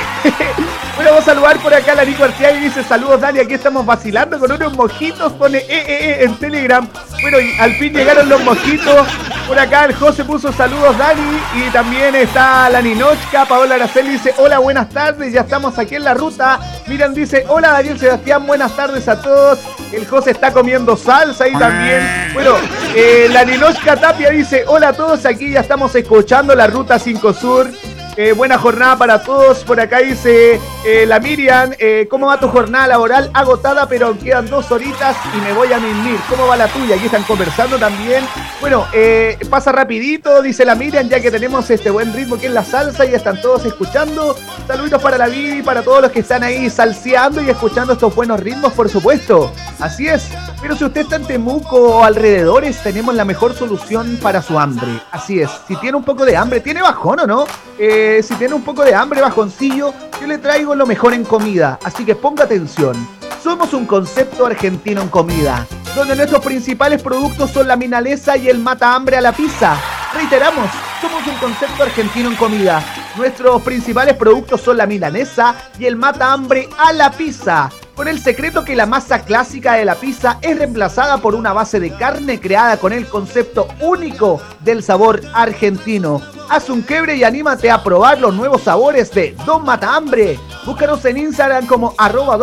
[0.96, 3.84] bueno, vamos a saludar por acá a la Nico y dice saludos Dani, aquí estamos
[3.84, 6.88] vacilando con unos mojitos, pone eh, eh, eh, en Telegram.
[7.20, 9.06] Bueno, y al fin llegaron los mojitos.
[9.46, 14.34] Por acá el José puso saludos Dani y también está la Ninochka, Paola Araceli dice
[14.38, 16.58] hola, buenas tardes, ya estamos aquí en la ruta.
[16.86, 19.60] Miran dice hola Daniel Sebastián, buenas tardes a todos.
[19.92, 22.54] El José está comiendo salsa y también, bueno,
[22.94, 27.32] eh, la Ninochka Tapia dice hola a todos, aquí ya estamos escuchando la ruta 5
[27.34, 27.70] Sur.
[28.16, 29.62] Eh, buena jornada para todos.
[29.64, 33.30] Por acá dice eh, la Miriam, eh, ¿cómo va tu jornada laboral?
[33.34, 36.18] Agotada, pero quedan dos horitas y me voy a mimir.
[36.30, 36.94] ¿Cómo va la tuya?
[36.96, 38.24] Aquí están conversando también.
[38.58, 42.52] Bueno, eh, pasa rapidito, dice la Miriam, ya que tenemos este buen ritmo que es
[42.52, 44.34] la salsa y están todos escuchando.
[44.66, 48.40] Saluditos para la Vivi, para todos los que están ahí salseando y escuchando estos buenos
[48.40, 49.52] ritmos, por supuesto.
[49.78, 50.30] Así es.
[50.62, 54.88] Pero si usted está en Temuco o alrededores, tenemos la mejor solución para su hambre.
[55.12, 55.50] Así es.
[55.68, 57.44] Si tiene un poco de hambre, tiene bajón o no?
[57.78, 61.78] Eh, si tiene un poco de hambre, bajoncillo, yo le traigo lo mejor en comida.
[61.84, 62.94] Así que ponga atención.
[63.42, 68.58] Somos un concepto argentino en comida, donde nuestros principales productos son la minalesa y el
[68.58, 69.76] mata hambre a la pizza.
[70.14, 72.82] Reiteramos, somos un concepto argentino en comida.
[73.16, 77.70] Nuestros principales productos son la milanesa y el mata hambre a la pizza.
[77.96, 81.80] Con el secreto que la masa clásica de la pizza es reemplazada por una base
[81.80, 86.20] de carne creada con el concepto único del sabor argentino.
[86.50, 90.38] Haz un quebre y anímate a probar los nuevos sabores de Don Mata Hambre.
[90.66, 92.36] Búscanos en Instagram como arroba.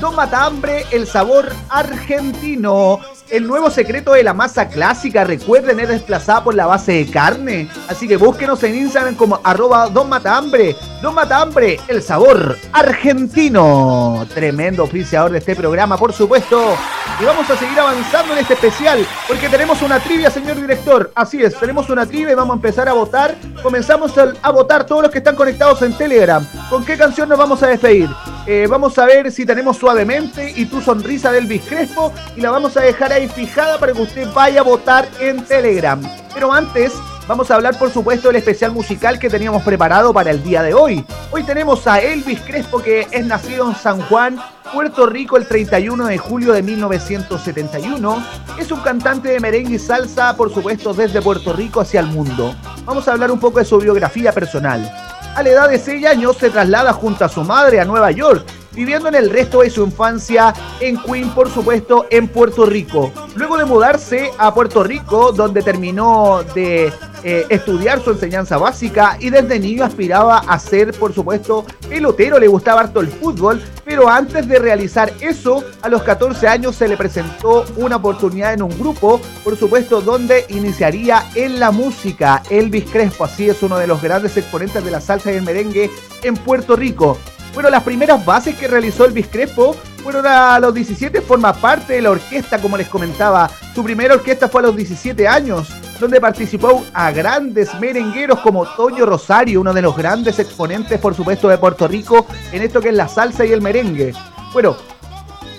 [0.00, 3.00] Don Mata Hambre, el sabor argentino.
[3.30, 7.68] El nuevo secreto de la masa clásica, recuerden, es desplazada por la base de carne.
[7.88, 10.76] Así que búsquenos en Instagram como arroba Don Mata Hambre.
[11.02, 14.26] Don Mata Hambre, el sabor argentino.
[14.32, 16.76] Tremendo oficiador de este programa, por supuesto.
[17.18, 21.10] Y vamos a seguir avanzando en este especial, porque tenemos una trivia, señor director.
[21.14, 23.34] Así es, tenemos una trivia y vamos a empezar a votar.
[23.62, 26.46] Comenzamos a votar todos los que están conectados en Telegram.
[26.68, 28.10] ¿Con qué canción nos vamos a despedir?
[28.48, 32.76] Eh, vamos a ver si tenemos suavemente y tu sonrisa del Crespo y la vamos
[32.76, 36.00] a dejar ahí fijada para que usted vaya a votar en Telegram.
[36.32, 36.92] Pero antes
[37.26, 40.74] vamos a hablar por supuesto del especial musical que teníamos preparado para el día de
[40.74, 41.04] hoy.
[41.32, 44.38] Hoy tenemos a Elvis Crespo que es nacido en San Juan,
[44.72, 48.26] Puerto Rico el 31 de julio de 1971.
[48.60, 52.54] Es un cantante de merengue y salsa por supuesto desde Puerto Rico hacia el mundo.
[52.84, 54.88] Vamos a hablar un poco de su biografía personal.
[55.36, 58.46] A la edad de 6 años se traslada junto a su madre a Nueva York,
[58.76, 63.10] viviendo en el resto de su infancia en Queen, por supuesto, en Puerto Rico.
[63.34, 66.92] Luego de mudarse a Puerto Rico, donde terminó de
[67.24, 72.46] eh, estudiar su enseñanza básica y desde niño aspiraba a ser, por supuesto, pelotero, le
[72.46, 76.96] gustaba harto el fútbol, pero antes de realizar eso, a los 14 años se le
[76.96, 82.42] presentó una oportunidad en un grupo, por supuesto, donde iniciaría en la música.
[82.50, 85.90] Elvis Crespo, así es uno de los grandes exponentes de la salsa y el merengue
[86.22, 87.18] en Puerto Rico.
[87.56, 92.02] Bueno, las primeras bases que realizó Elvis Crespo fueron a los 17, forma parte de
[92.02, 93.48] la orquesta, como les comentaba.
[93.74, 95.66] Su primera orquesta fue a los 17 años,
[95.98, 101.48] donde participó a grandes merengueros como Toño Rosario, uno de los grandes exponentes, por supuesto,
[101.48, 104.12] de Puerto Rico en esto que es la salsa y el merengue.
[104.52, 104.76] Bueno,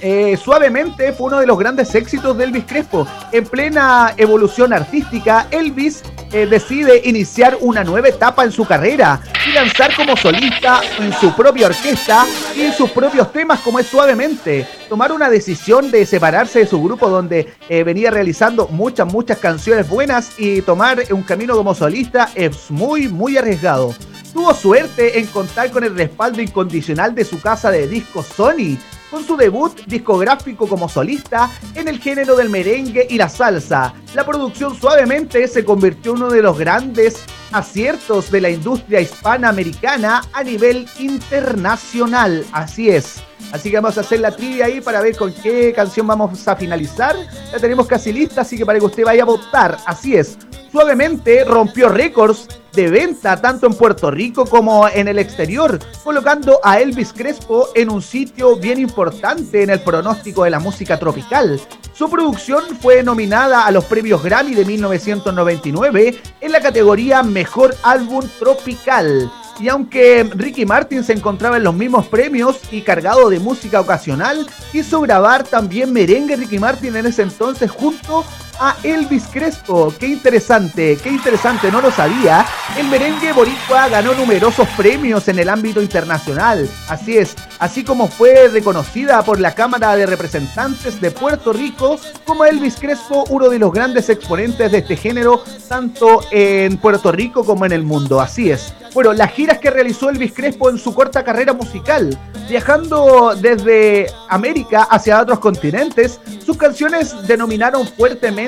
[0.02, 3.08] eh, suavemente fue uno de los grandes éxitos de Elvis Crespo.
[3.32, 9.54] En plena evolución artística, Elvis eh, decide iniciar una nueva etapa en su carrera y
[9.54, 12.26] lanzar como solista en su propia orquesta
[12.56, 14.68] y en sus propios temas como es suavemente.
[14.90, 19.88] Tomar una decisión de separarse de su grupo donde eh, venía realizando muchas, muchas canciones
[19.88, 23.96] buenas y tomar un camino como solista es muy, muy arriesgado.
[24.34, 28.78] Tuvo suerte en contar con el respaldo incondicional de su casa de discos Sony,
[29.10, 33.94] con su debut discográfico como solista en el género del merengue y la salsa.
[34.14, 40.24] La producción suavemente se convirtió en uno de los grandes aciertos de la industria hispanoamericana
[40.34, 42.46] a nivel internacional.
[42.52, 43.24] Así es.
[43.52, 46.56] Así que vamos a hacer la trivia ahí para ver con qué canción vamos a
[46.56, 47.16] finalizar.
[47.52, 49.78] La tenemos casi lista, así que para que usted vaya a votar.
[49.86, 50.38] Así es.
[50.72, 56.80] Suavemente rompió récords de venta tanto en Puerto Rico como en el exterior, colocando a
[56.80, 61.60] Elvis Crespo en un sitio bien importante en el pronóstico de la música tropical.
[61.94, 68.28] Su producción fue nominada a los premios Grammy de 1999 en la categoría Mejor Álbum
[68.40, 69.32] Tropical.
[69.60, 74.48] Y aunque Ricky Martin se encontraba en los mismos premios y cargado de música ocasional,
[74.74, 78.26] hizo grabar también merengue Ricky Martin en ese entonces junto
[78.60, 79.94] a Elvis Crespo.
[80.00, 82.46] Qué interesante, qué interesante, no lo sabía.
[82.78, 86.70] El merengue boricua ganó numerosos premios en el ámbito internacional.
[86.88, 92.46] Así es, así como fue reconocida por la Cámara de Representantes de Puerto Rico como
[92.46, 97.66] Elvis Crespo, uno de los grandes exponentes de este género, tanto en Puerto Rico como
[97.66, 98.22] en el mundo.
[98.22, 98.74] Así es.
[98.94, 102.18] Bueno, las giras que realizó Elvis Crespo en su corta carrera musical,
[102.50, 108.47] viajando desde América hacia otros continentes, sus canciones denominaron fuertemente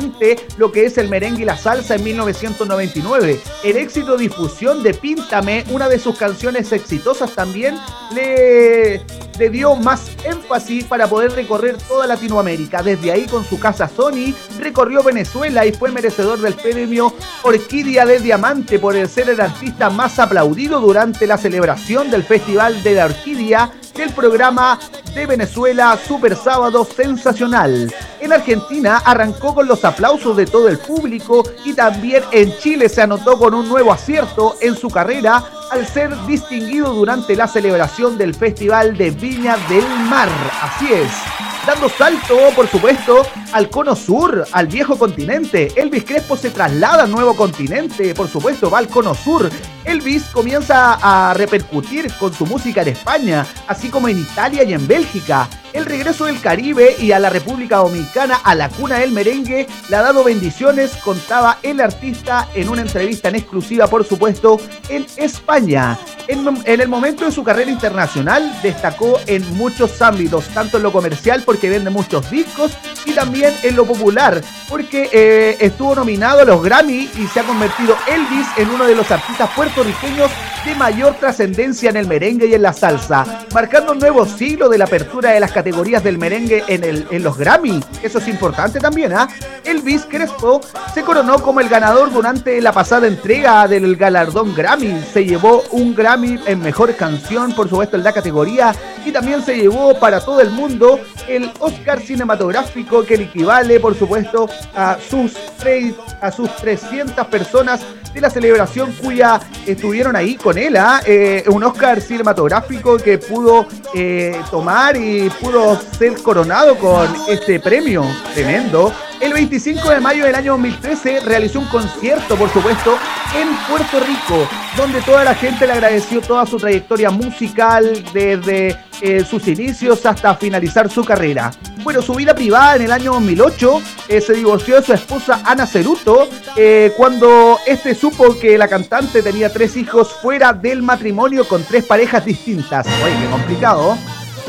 [0.57, 3.39] lo que es el merengue y la salsa en 1999.
[3.63, 7.77] El éxito difusión de Píntame, una de sus canciones exitosas también,
[8.13, 9.01] le,
[9.37, 12.83] le dio más énfasis para poder recorrer toda Latinoamérica.
[12.83, 18.19] Desde ahí con su casa Sony, recorrió Venezuela y fue merecedor del premio Orquídea de
[18.19, 23.05] Diamante por el ser el artista más aplaudido durante la celebración del Festival de la
[23.05, 24.79] Orquídea del programa
[25.13, 27.93] de Venezuela Super Sábado Sensacional.
[28.19, 33.01] En Argentina arrancó con los aplausos de todo el público y también en Chile se
[33.01, 38.33] anotó con un nuevo acierto en su carrera al ser distinguido durante la celebración del
[38.35, 40.29] Festival de Viña del Mar.
[40.61, 41.38] Así es.
[41.69, 45.71] Dando salto, por supuesto, al cono sur, al viejo continente.
[45.75, 49.47] Elvis Crespo se traslada al nuevo continente, por supuesto, va al cono sur.
[49.85, 54.87] Elvis comienza a repercutir con su música en España, así como en Italia y en
[54.87, 55.47] Bélgica.
[55.79, 59.95] El regreso del Caribe y a la República Dominicana, a la cuna del merengue, le
[59.95, 64.59] ha dado bendiciones, contaba el artista en una entrevista en exclusiva, por supuesto,
[64.89, 65.97] en España.
[66.27, 70.91] En, en el momento de su carrera internacional, destacó en muchos ámbitos, tanto en lo
[70.91, 72.73] comercial, porque vende muchos discos,
[73.05, 77.43] y también en lo popular, porque eh, estuvo nominado a los Grammy y se ha
[77.43, 80.29] convertido Elvis en uno de los artistas puertorriqueños
[80.65, 84.77] de mayor trascendencia en el merengue y en la salsa, marcando un nuevo siglo de
[84.77, 85.68] la apertura de las categorías
[86.03, 87.79] del merengue en, los Grammy.
[88.03, 89.27] Eso es importante también, ¿ah?
[89.63, 90.61] Elvis Crespo
[90.93, 95.01] se coronó como el ganador durante la pasada entrega del galardón Grammy.
[95.13, 98.73] Se llevó un Grammy en mejor canción, por supuesto, en la categoría,
[99.05, 103.95] y también se llevó para todo el mundo el Oscar cinematográfico que le equivale, por
[103.97, 107.81] supuesto, a sus, tre- a sus 300 personas
[108.13, 111.01] de la celebración cuya estuvieron ahí con él, ¿ah?
[111.05, 118.03] Eh, un Oscar cinematográfico que pudo eh, tomar y pudo ser coronado con este premio
[118.33, 118.91] tremendo.
[119.21, 122.97] El 25 de mayo del año 2013 realizó un concierto, por supuesto,
[123.35, 124.47] en Puerto Rico,
[124.77, 130.35] donde toda la gente le agradeció toda su trayectoria musical desde eh, sus inicios hasta
[130.35, 131.51] finalizar su carrera.
[131.83, 135.67] Bueno, su vida privada en el año 2008 eh, se divorció de su esposa Ana
[135.67, 141.63] Ceruto eh, cuando este supo que la cantante tenía tres hijos fuera del matrimonio con
[141.63, 142.87] tres parejas distintas.
[143.03, 143.97] Oye, qué complicado.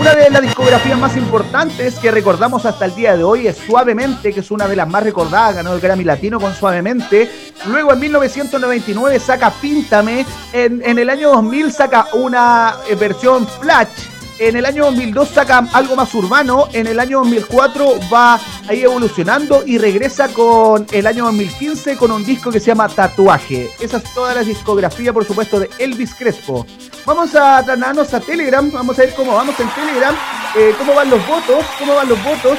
[0.01, 4.33] Una de las discografías más importantes que recordamos hasta el día de hoy es Suavemente,
[4.33, 7.31] que es una de las más recordadas, ganó el Grammy Latino con Suavemente.
[7.67, 10.25] Luego en 1999 saca Píntame,
[10.55, 13.89] en, el año 2000 saca una eh, versión Flash,
[14.39, 19.65] en el año 2002 saca algo más urbano, en el año 2004 va ahí evolucionando
[19.67, 23.69] y regresa con el año 2015 con un disco que se llama Tatuaje.
[23.79, 26.65] Esa es toda la discografía, por supuesto, de Elvis Crespo.
[27.07, 30.15] Vamos a trasladarnos a Telegram, vamos a ver cómo vamos en Telegram,
[30.57, 32.59] eh, cómo van los votos, cómo van los votos.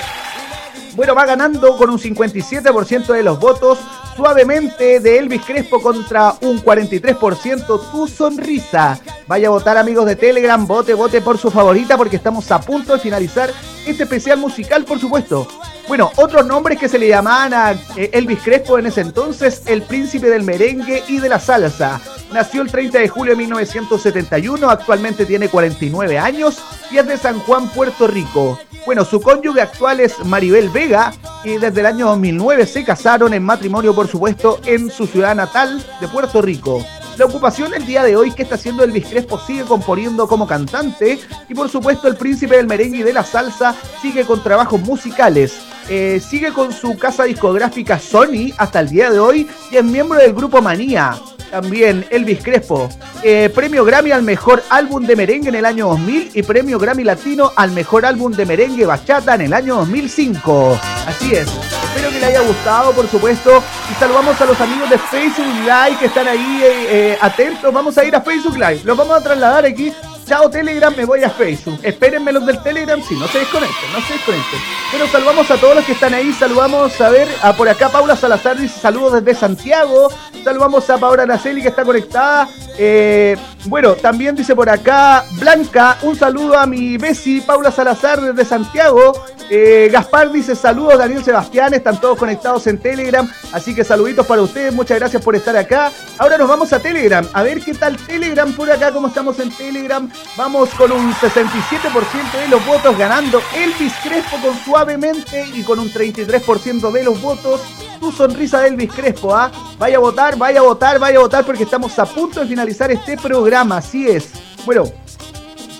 [0.96, 3.80] Bueno, va ganando con un 57% de los votos.
[4.16, 7.92] Suavemente de Elvis Crespo contra un 43%.
[7.92, 9.00] Tu sonrisa.
[9.26, 10.68] Vaya a votar, amigos de Telegram.
[10.68, 13.50] Vote, vote por su favorita porque estamos a punto de finalizar
[13.86, 15.48] este especial musical, por supuesto.
[15.88, 19.82] Bueno, otros nombres que se le llamaban a eh, Elvis Crespo en ese entonces, el
[19.82, 21.99] príncipe del merengue y de la salsa.
[22.32, 26.59] Nació el 30 de julio de 1971, actualmente tiene 49 años
[26.89, 28.57] y es de San Juan, Puerto Rico.
[28.86, 31.13] Bueno, su cónyuge actual es Maribel Vega
[31.43, 35.84] y desde el año 2009 se casaron en matrimonio, por supuesto, en su ciudad natal
[35.99, 36.84] de Puerto Rico.
[37.18, 41.20] La ocupación el día de hoy que está haciendo Elvis Crespo sigue componiendo como cantante
[41.47, 45.59] y por supuesto el príncipe del merengue y de la salsa sigue con trabajos musicales.
[45.89, 50.18] Eh, sigue con su casa discográfica Sony hasta el día de hoy y es miembro
[50.20, 51.20] del grupo Manía.
[51.52, 52.89] También Elvis Crespo.
[53.22, 57.04] Eh, premio Grammy al mejor álbum de merengue en el año 2000 y premio Grammy
[57.04, 60.80] Latino al mejor álbum de merengue bachata en el año 2005.
[61.06, 61.47] Así es.
[61.93, 63.62] Espero que le haya gustado, por supuesto.
[63.91, 67.72] Y saludamos a los amigos de Facebook Live que están ahí eh, eh, atentos.
[67.74, 68.82] Vamos a ir a Facebook Live.
[68.86, 69.93] Los vamos a trasladar aquí
[70.32, 71.77] chao Telegram, me voy a Facebook.
[71.84, 74.59] Espérenme los del Telegram, sí, no se desconecten, no se desconecten.
[74.89, 78.15] Pero saludamos a todos los que están ahí, saludamos a ver, a por acá Paula
[78.15, 80.07] Salazar dice saludos desde Santiago,
[80.41, 82.47] saludamos a Paola Araceli que está conectada.
[82.77, 88.45] Eh, bueno, también dice por acá Blanca, un saludo a mi Bessie Paula Salazar desde
[88.45, 89.11] Santiago.
[89.54, 94.41] Eh, Gaspar dice saludos, Daniel Sebastián, están todos conectados en Telegram, así que saluditos para
[94.41, 95.91] ustedes, muchas gracias por estar acá.
[96.18, 99.52] Ahora nos vamos a Telegram, a ver qué tal Telegram por acá, cómo estamos en
[99.52, 100.10] Telegram.
[100.38, 105.91] Vamos con un 67% de los votos ganando Elvis Crespo con suavemente y con un
[105.91, 107.60] 33% de los votos.
[107.99, 109.52] Tu sonrisa de Elvis Crespo, ¿ah?
[109.78, 112.89] Vaya a votar, vaya a votar, vaya a votar porque estamos a punto de finalizar
[112.89, 114.30] este programa, así es.
[114.66, 114.86] Bueno,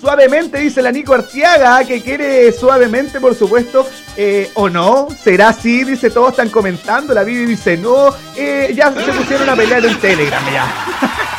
[0.01, 3.87] Suavemente, dice la Nico Artiaga, que quiere suavemente, por supuesto.
[4.17, 5.07] Eh, ¿O no?
[5.23, 5.83] ¿Será así?
[5.83, 7.13] Dice, todos están comentando.
[7.13, 8.07] La Vivi dice, no.
[8.35, 10.65] Eh, ya se pusieron a pelear en Telegram, ya.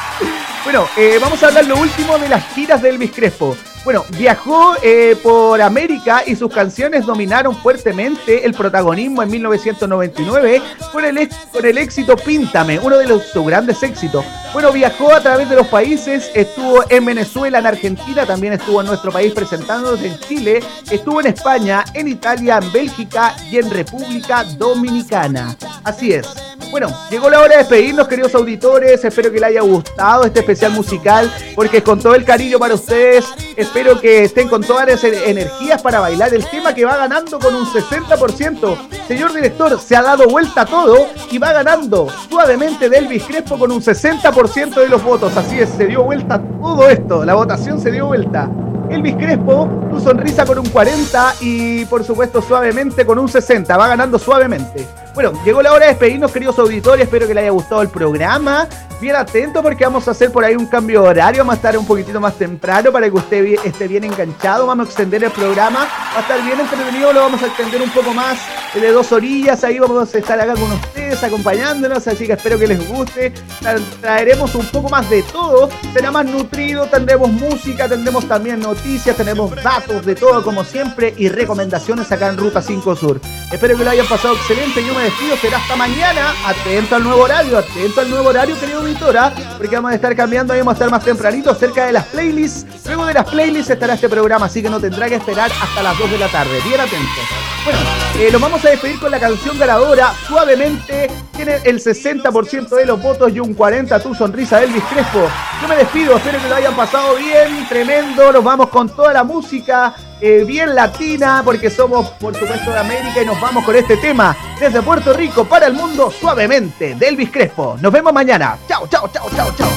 [0.64, 3.56] bueno, eh, vamos a hablar lo último de las giras de Elvis Crespo.
[3.84, 10.62] Bueno, viajó eh, por América y sus canciones dominaron fuertemente el protagonismo en 1999
[10.92, 14.24] con el, con el éxito Píntame, uno de los, sus grandes éxitos.
[14.52, 18.86] Bueno, viajó a través de los países, estuvo en Venezuela, en Argentina, también estuvo en
[18.86, 24.44] nuestro país presentándose en Chile, estuvo en España, en Italia, en Bélgica y en República
[24.44, 25.56] Dominicana.
[25.82, 26.28] Así es.
[26.72, 29.04] Bueno, llegó la hora de despedirnos, queridos auditores.
[29.04, 33.26] Espero que les haya gustado este especial musical, porque con todo el cariño para ustedes.
[33.74, 37.54] Espero que estén con todas las energías para bailar el tema que va ganando con
[37.54, 38.76] un 60%.
[39.08, 43.72] Señor director, se ha dado vuelta todo y va ganando suavemente de Elvis Crespo con
[43.72, 45.34] un 60% de los votos.
[45.38, 47.24] Así es, se dio vuelta todo esto.
[47.24, 48.50] La votación se dio vuelta.
[48.90, 53.74] Elvis Crespo, tu sonrisa con un 40 y por supuesto suavemente con un 60.
[53.74, 54.86] Va ganando suavemente.
[55.14, 57.04] Bueno, llegó la hora de despedirnos, queridos auditores.
[57.04, 58.66] Espero que les haya gustado el programa.
[58.98, 61.40] Bien atento porque vamos a hacer por ahí un cambio de horario.
[61.40, 64.66] Vamos a estar un poquitito más temprano para que usted esté bien enganchado.
[64.66, 65.86] Vamos a extender el programa.
[66.14, 67.12] Va a estar bien entretenido.
[67.12, 68.38] Lo vamos a extender un poco más
[68.72, 69.62] de dos orillas.
[69.64, 72.06] Ahí vamos a estar acá con ustedes acompañándonos.
[72.06, 73.32] Así que espero que les guste.
[73.60, 75.68] Tra- Traeremos un poco más de todo.
[75.92, 76.86] Será más nutrido.
[76.86, 77.88] Tendremos música.
[77.88, 79.16] Tendremos también noticias.
[79.16, 81.14] Tenemos datos de todo como siempre.
[81.16, 83.20] Y recomendaciones acá en Ruta 5 Sur.
[83.50, 84.84] Espero que lo hayan pasado excelente.
[84.84, 85.36] Yo me despido.
[85.36, 86.34] Será hasta mañana.
[86.46, 87.58] Atento al nuevo horario.
[87.58, 89.32] Atento al nuevo horario, querido auditora.
[89.58, 90.54] Porque vamos a estar cambiando.
[90.54, 92.66] Vamos a estar más tempranito cerca de las playlists.
[92.86, 94.46] Luego de las playlists estará este programa.
[94.46, 96.58] Así que no tendrá que esperar hasta las 2 de la tarde.
[96.64, 97.24] Bien atentos.
[97.64, 97.78] Bueno,
[98.18, 100.12] eh, vamos a despedir con la canción ganadora.
[100.26, 101.10] Suavemente.
[101.36, 105.28] Tiene el 60% de los votos y un 40% tu sonrisa Elvis Crespo.
[105.60, 106.16] Yo me despido.
[106.16, 107.66] Espero que lo hayan pasado bien.
[107.68, 108.32] Tremendo.
[108.32, 109.94] Nos vamos con toda la música.
[110.20, 114.36] eh, bien latina, porque somos, por supuesto, de América y nos vamos con este tema
[114.60, 117.76] desde Puerto Rico para el mundo suavemente de Elvis Crespo.
[117.80, 118.56] Nos vemos mañana.
[118.68, 119.68] Chao, chao, chao, chao, chao.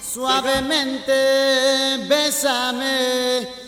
[0.00, 1.12] Suavemente,
[2.08, 3.67] bésame,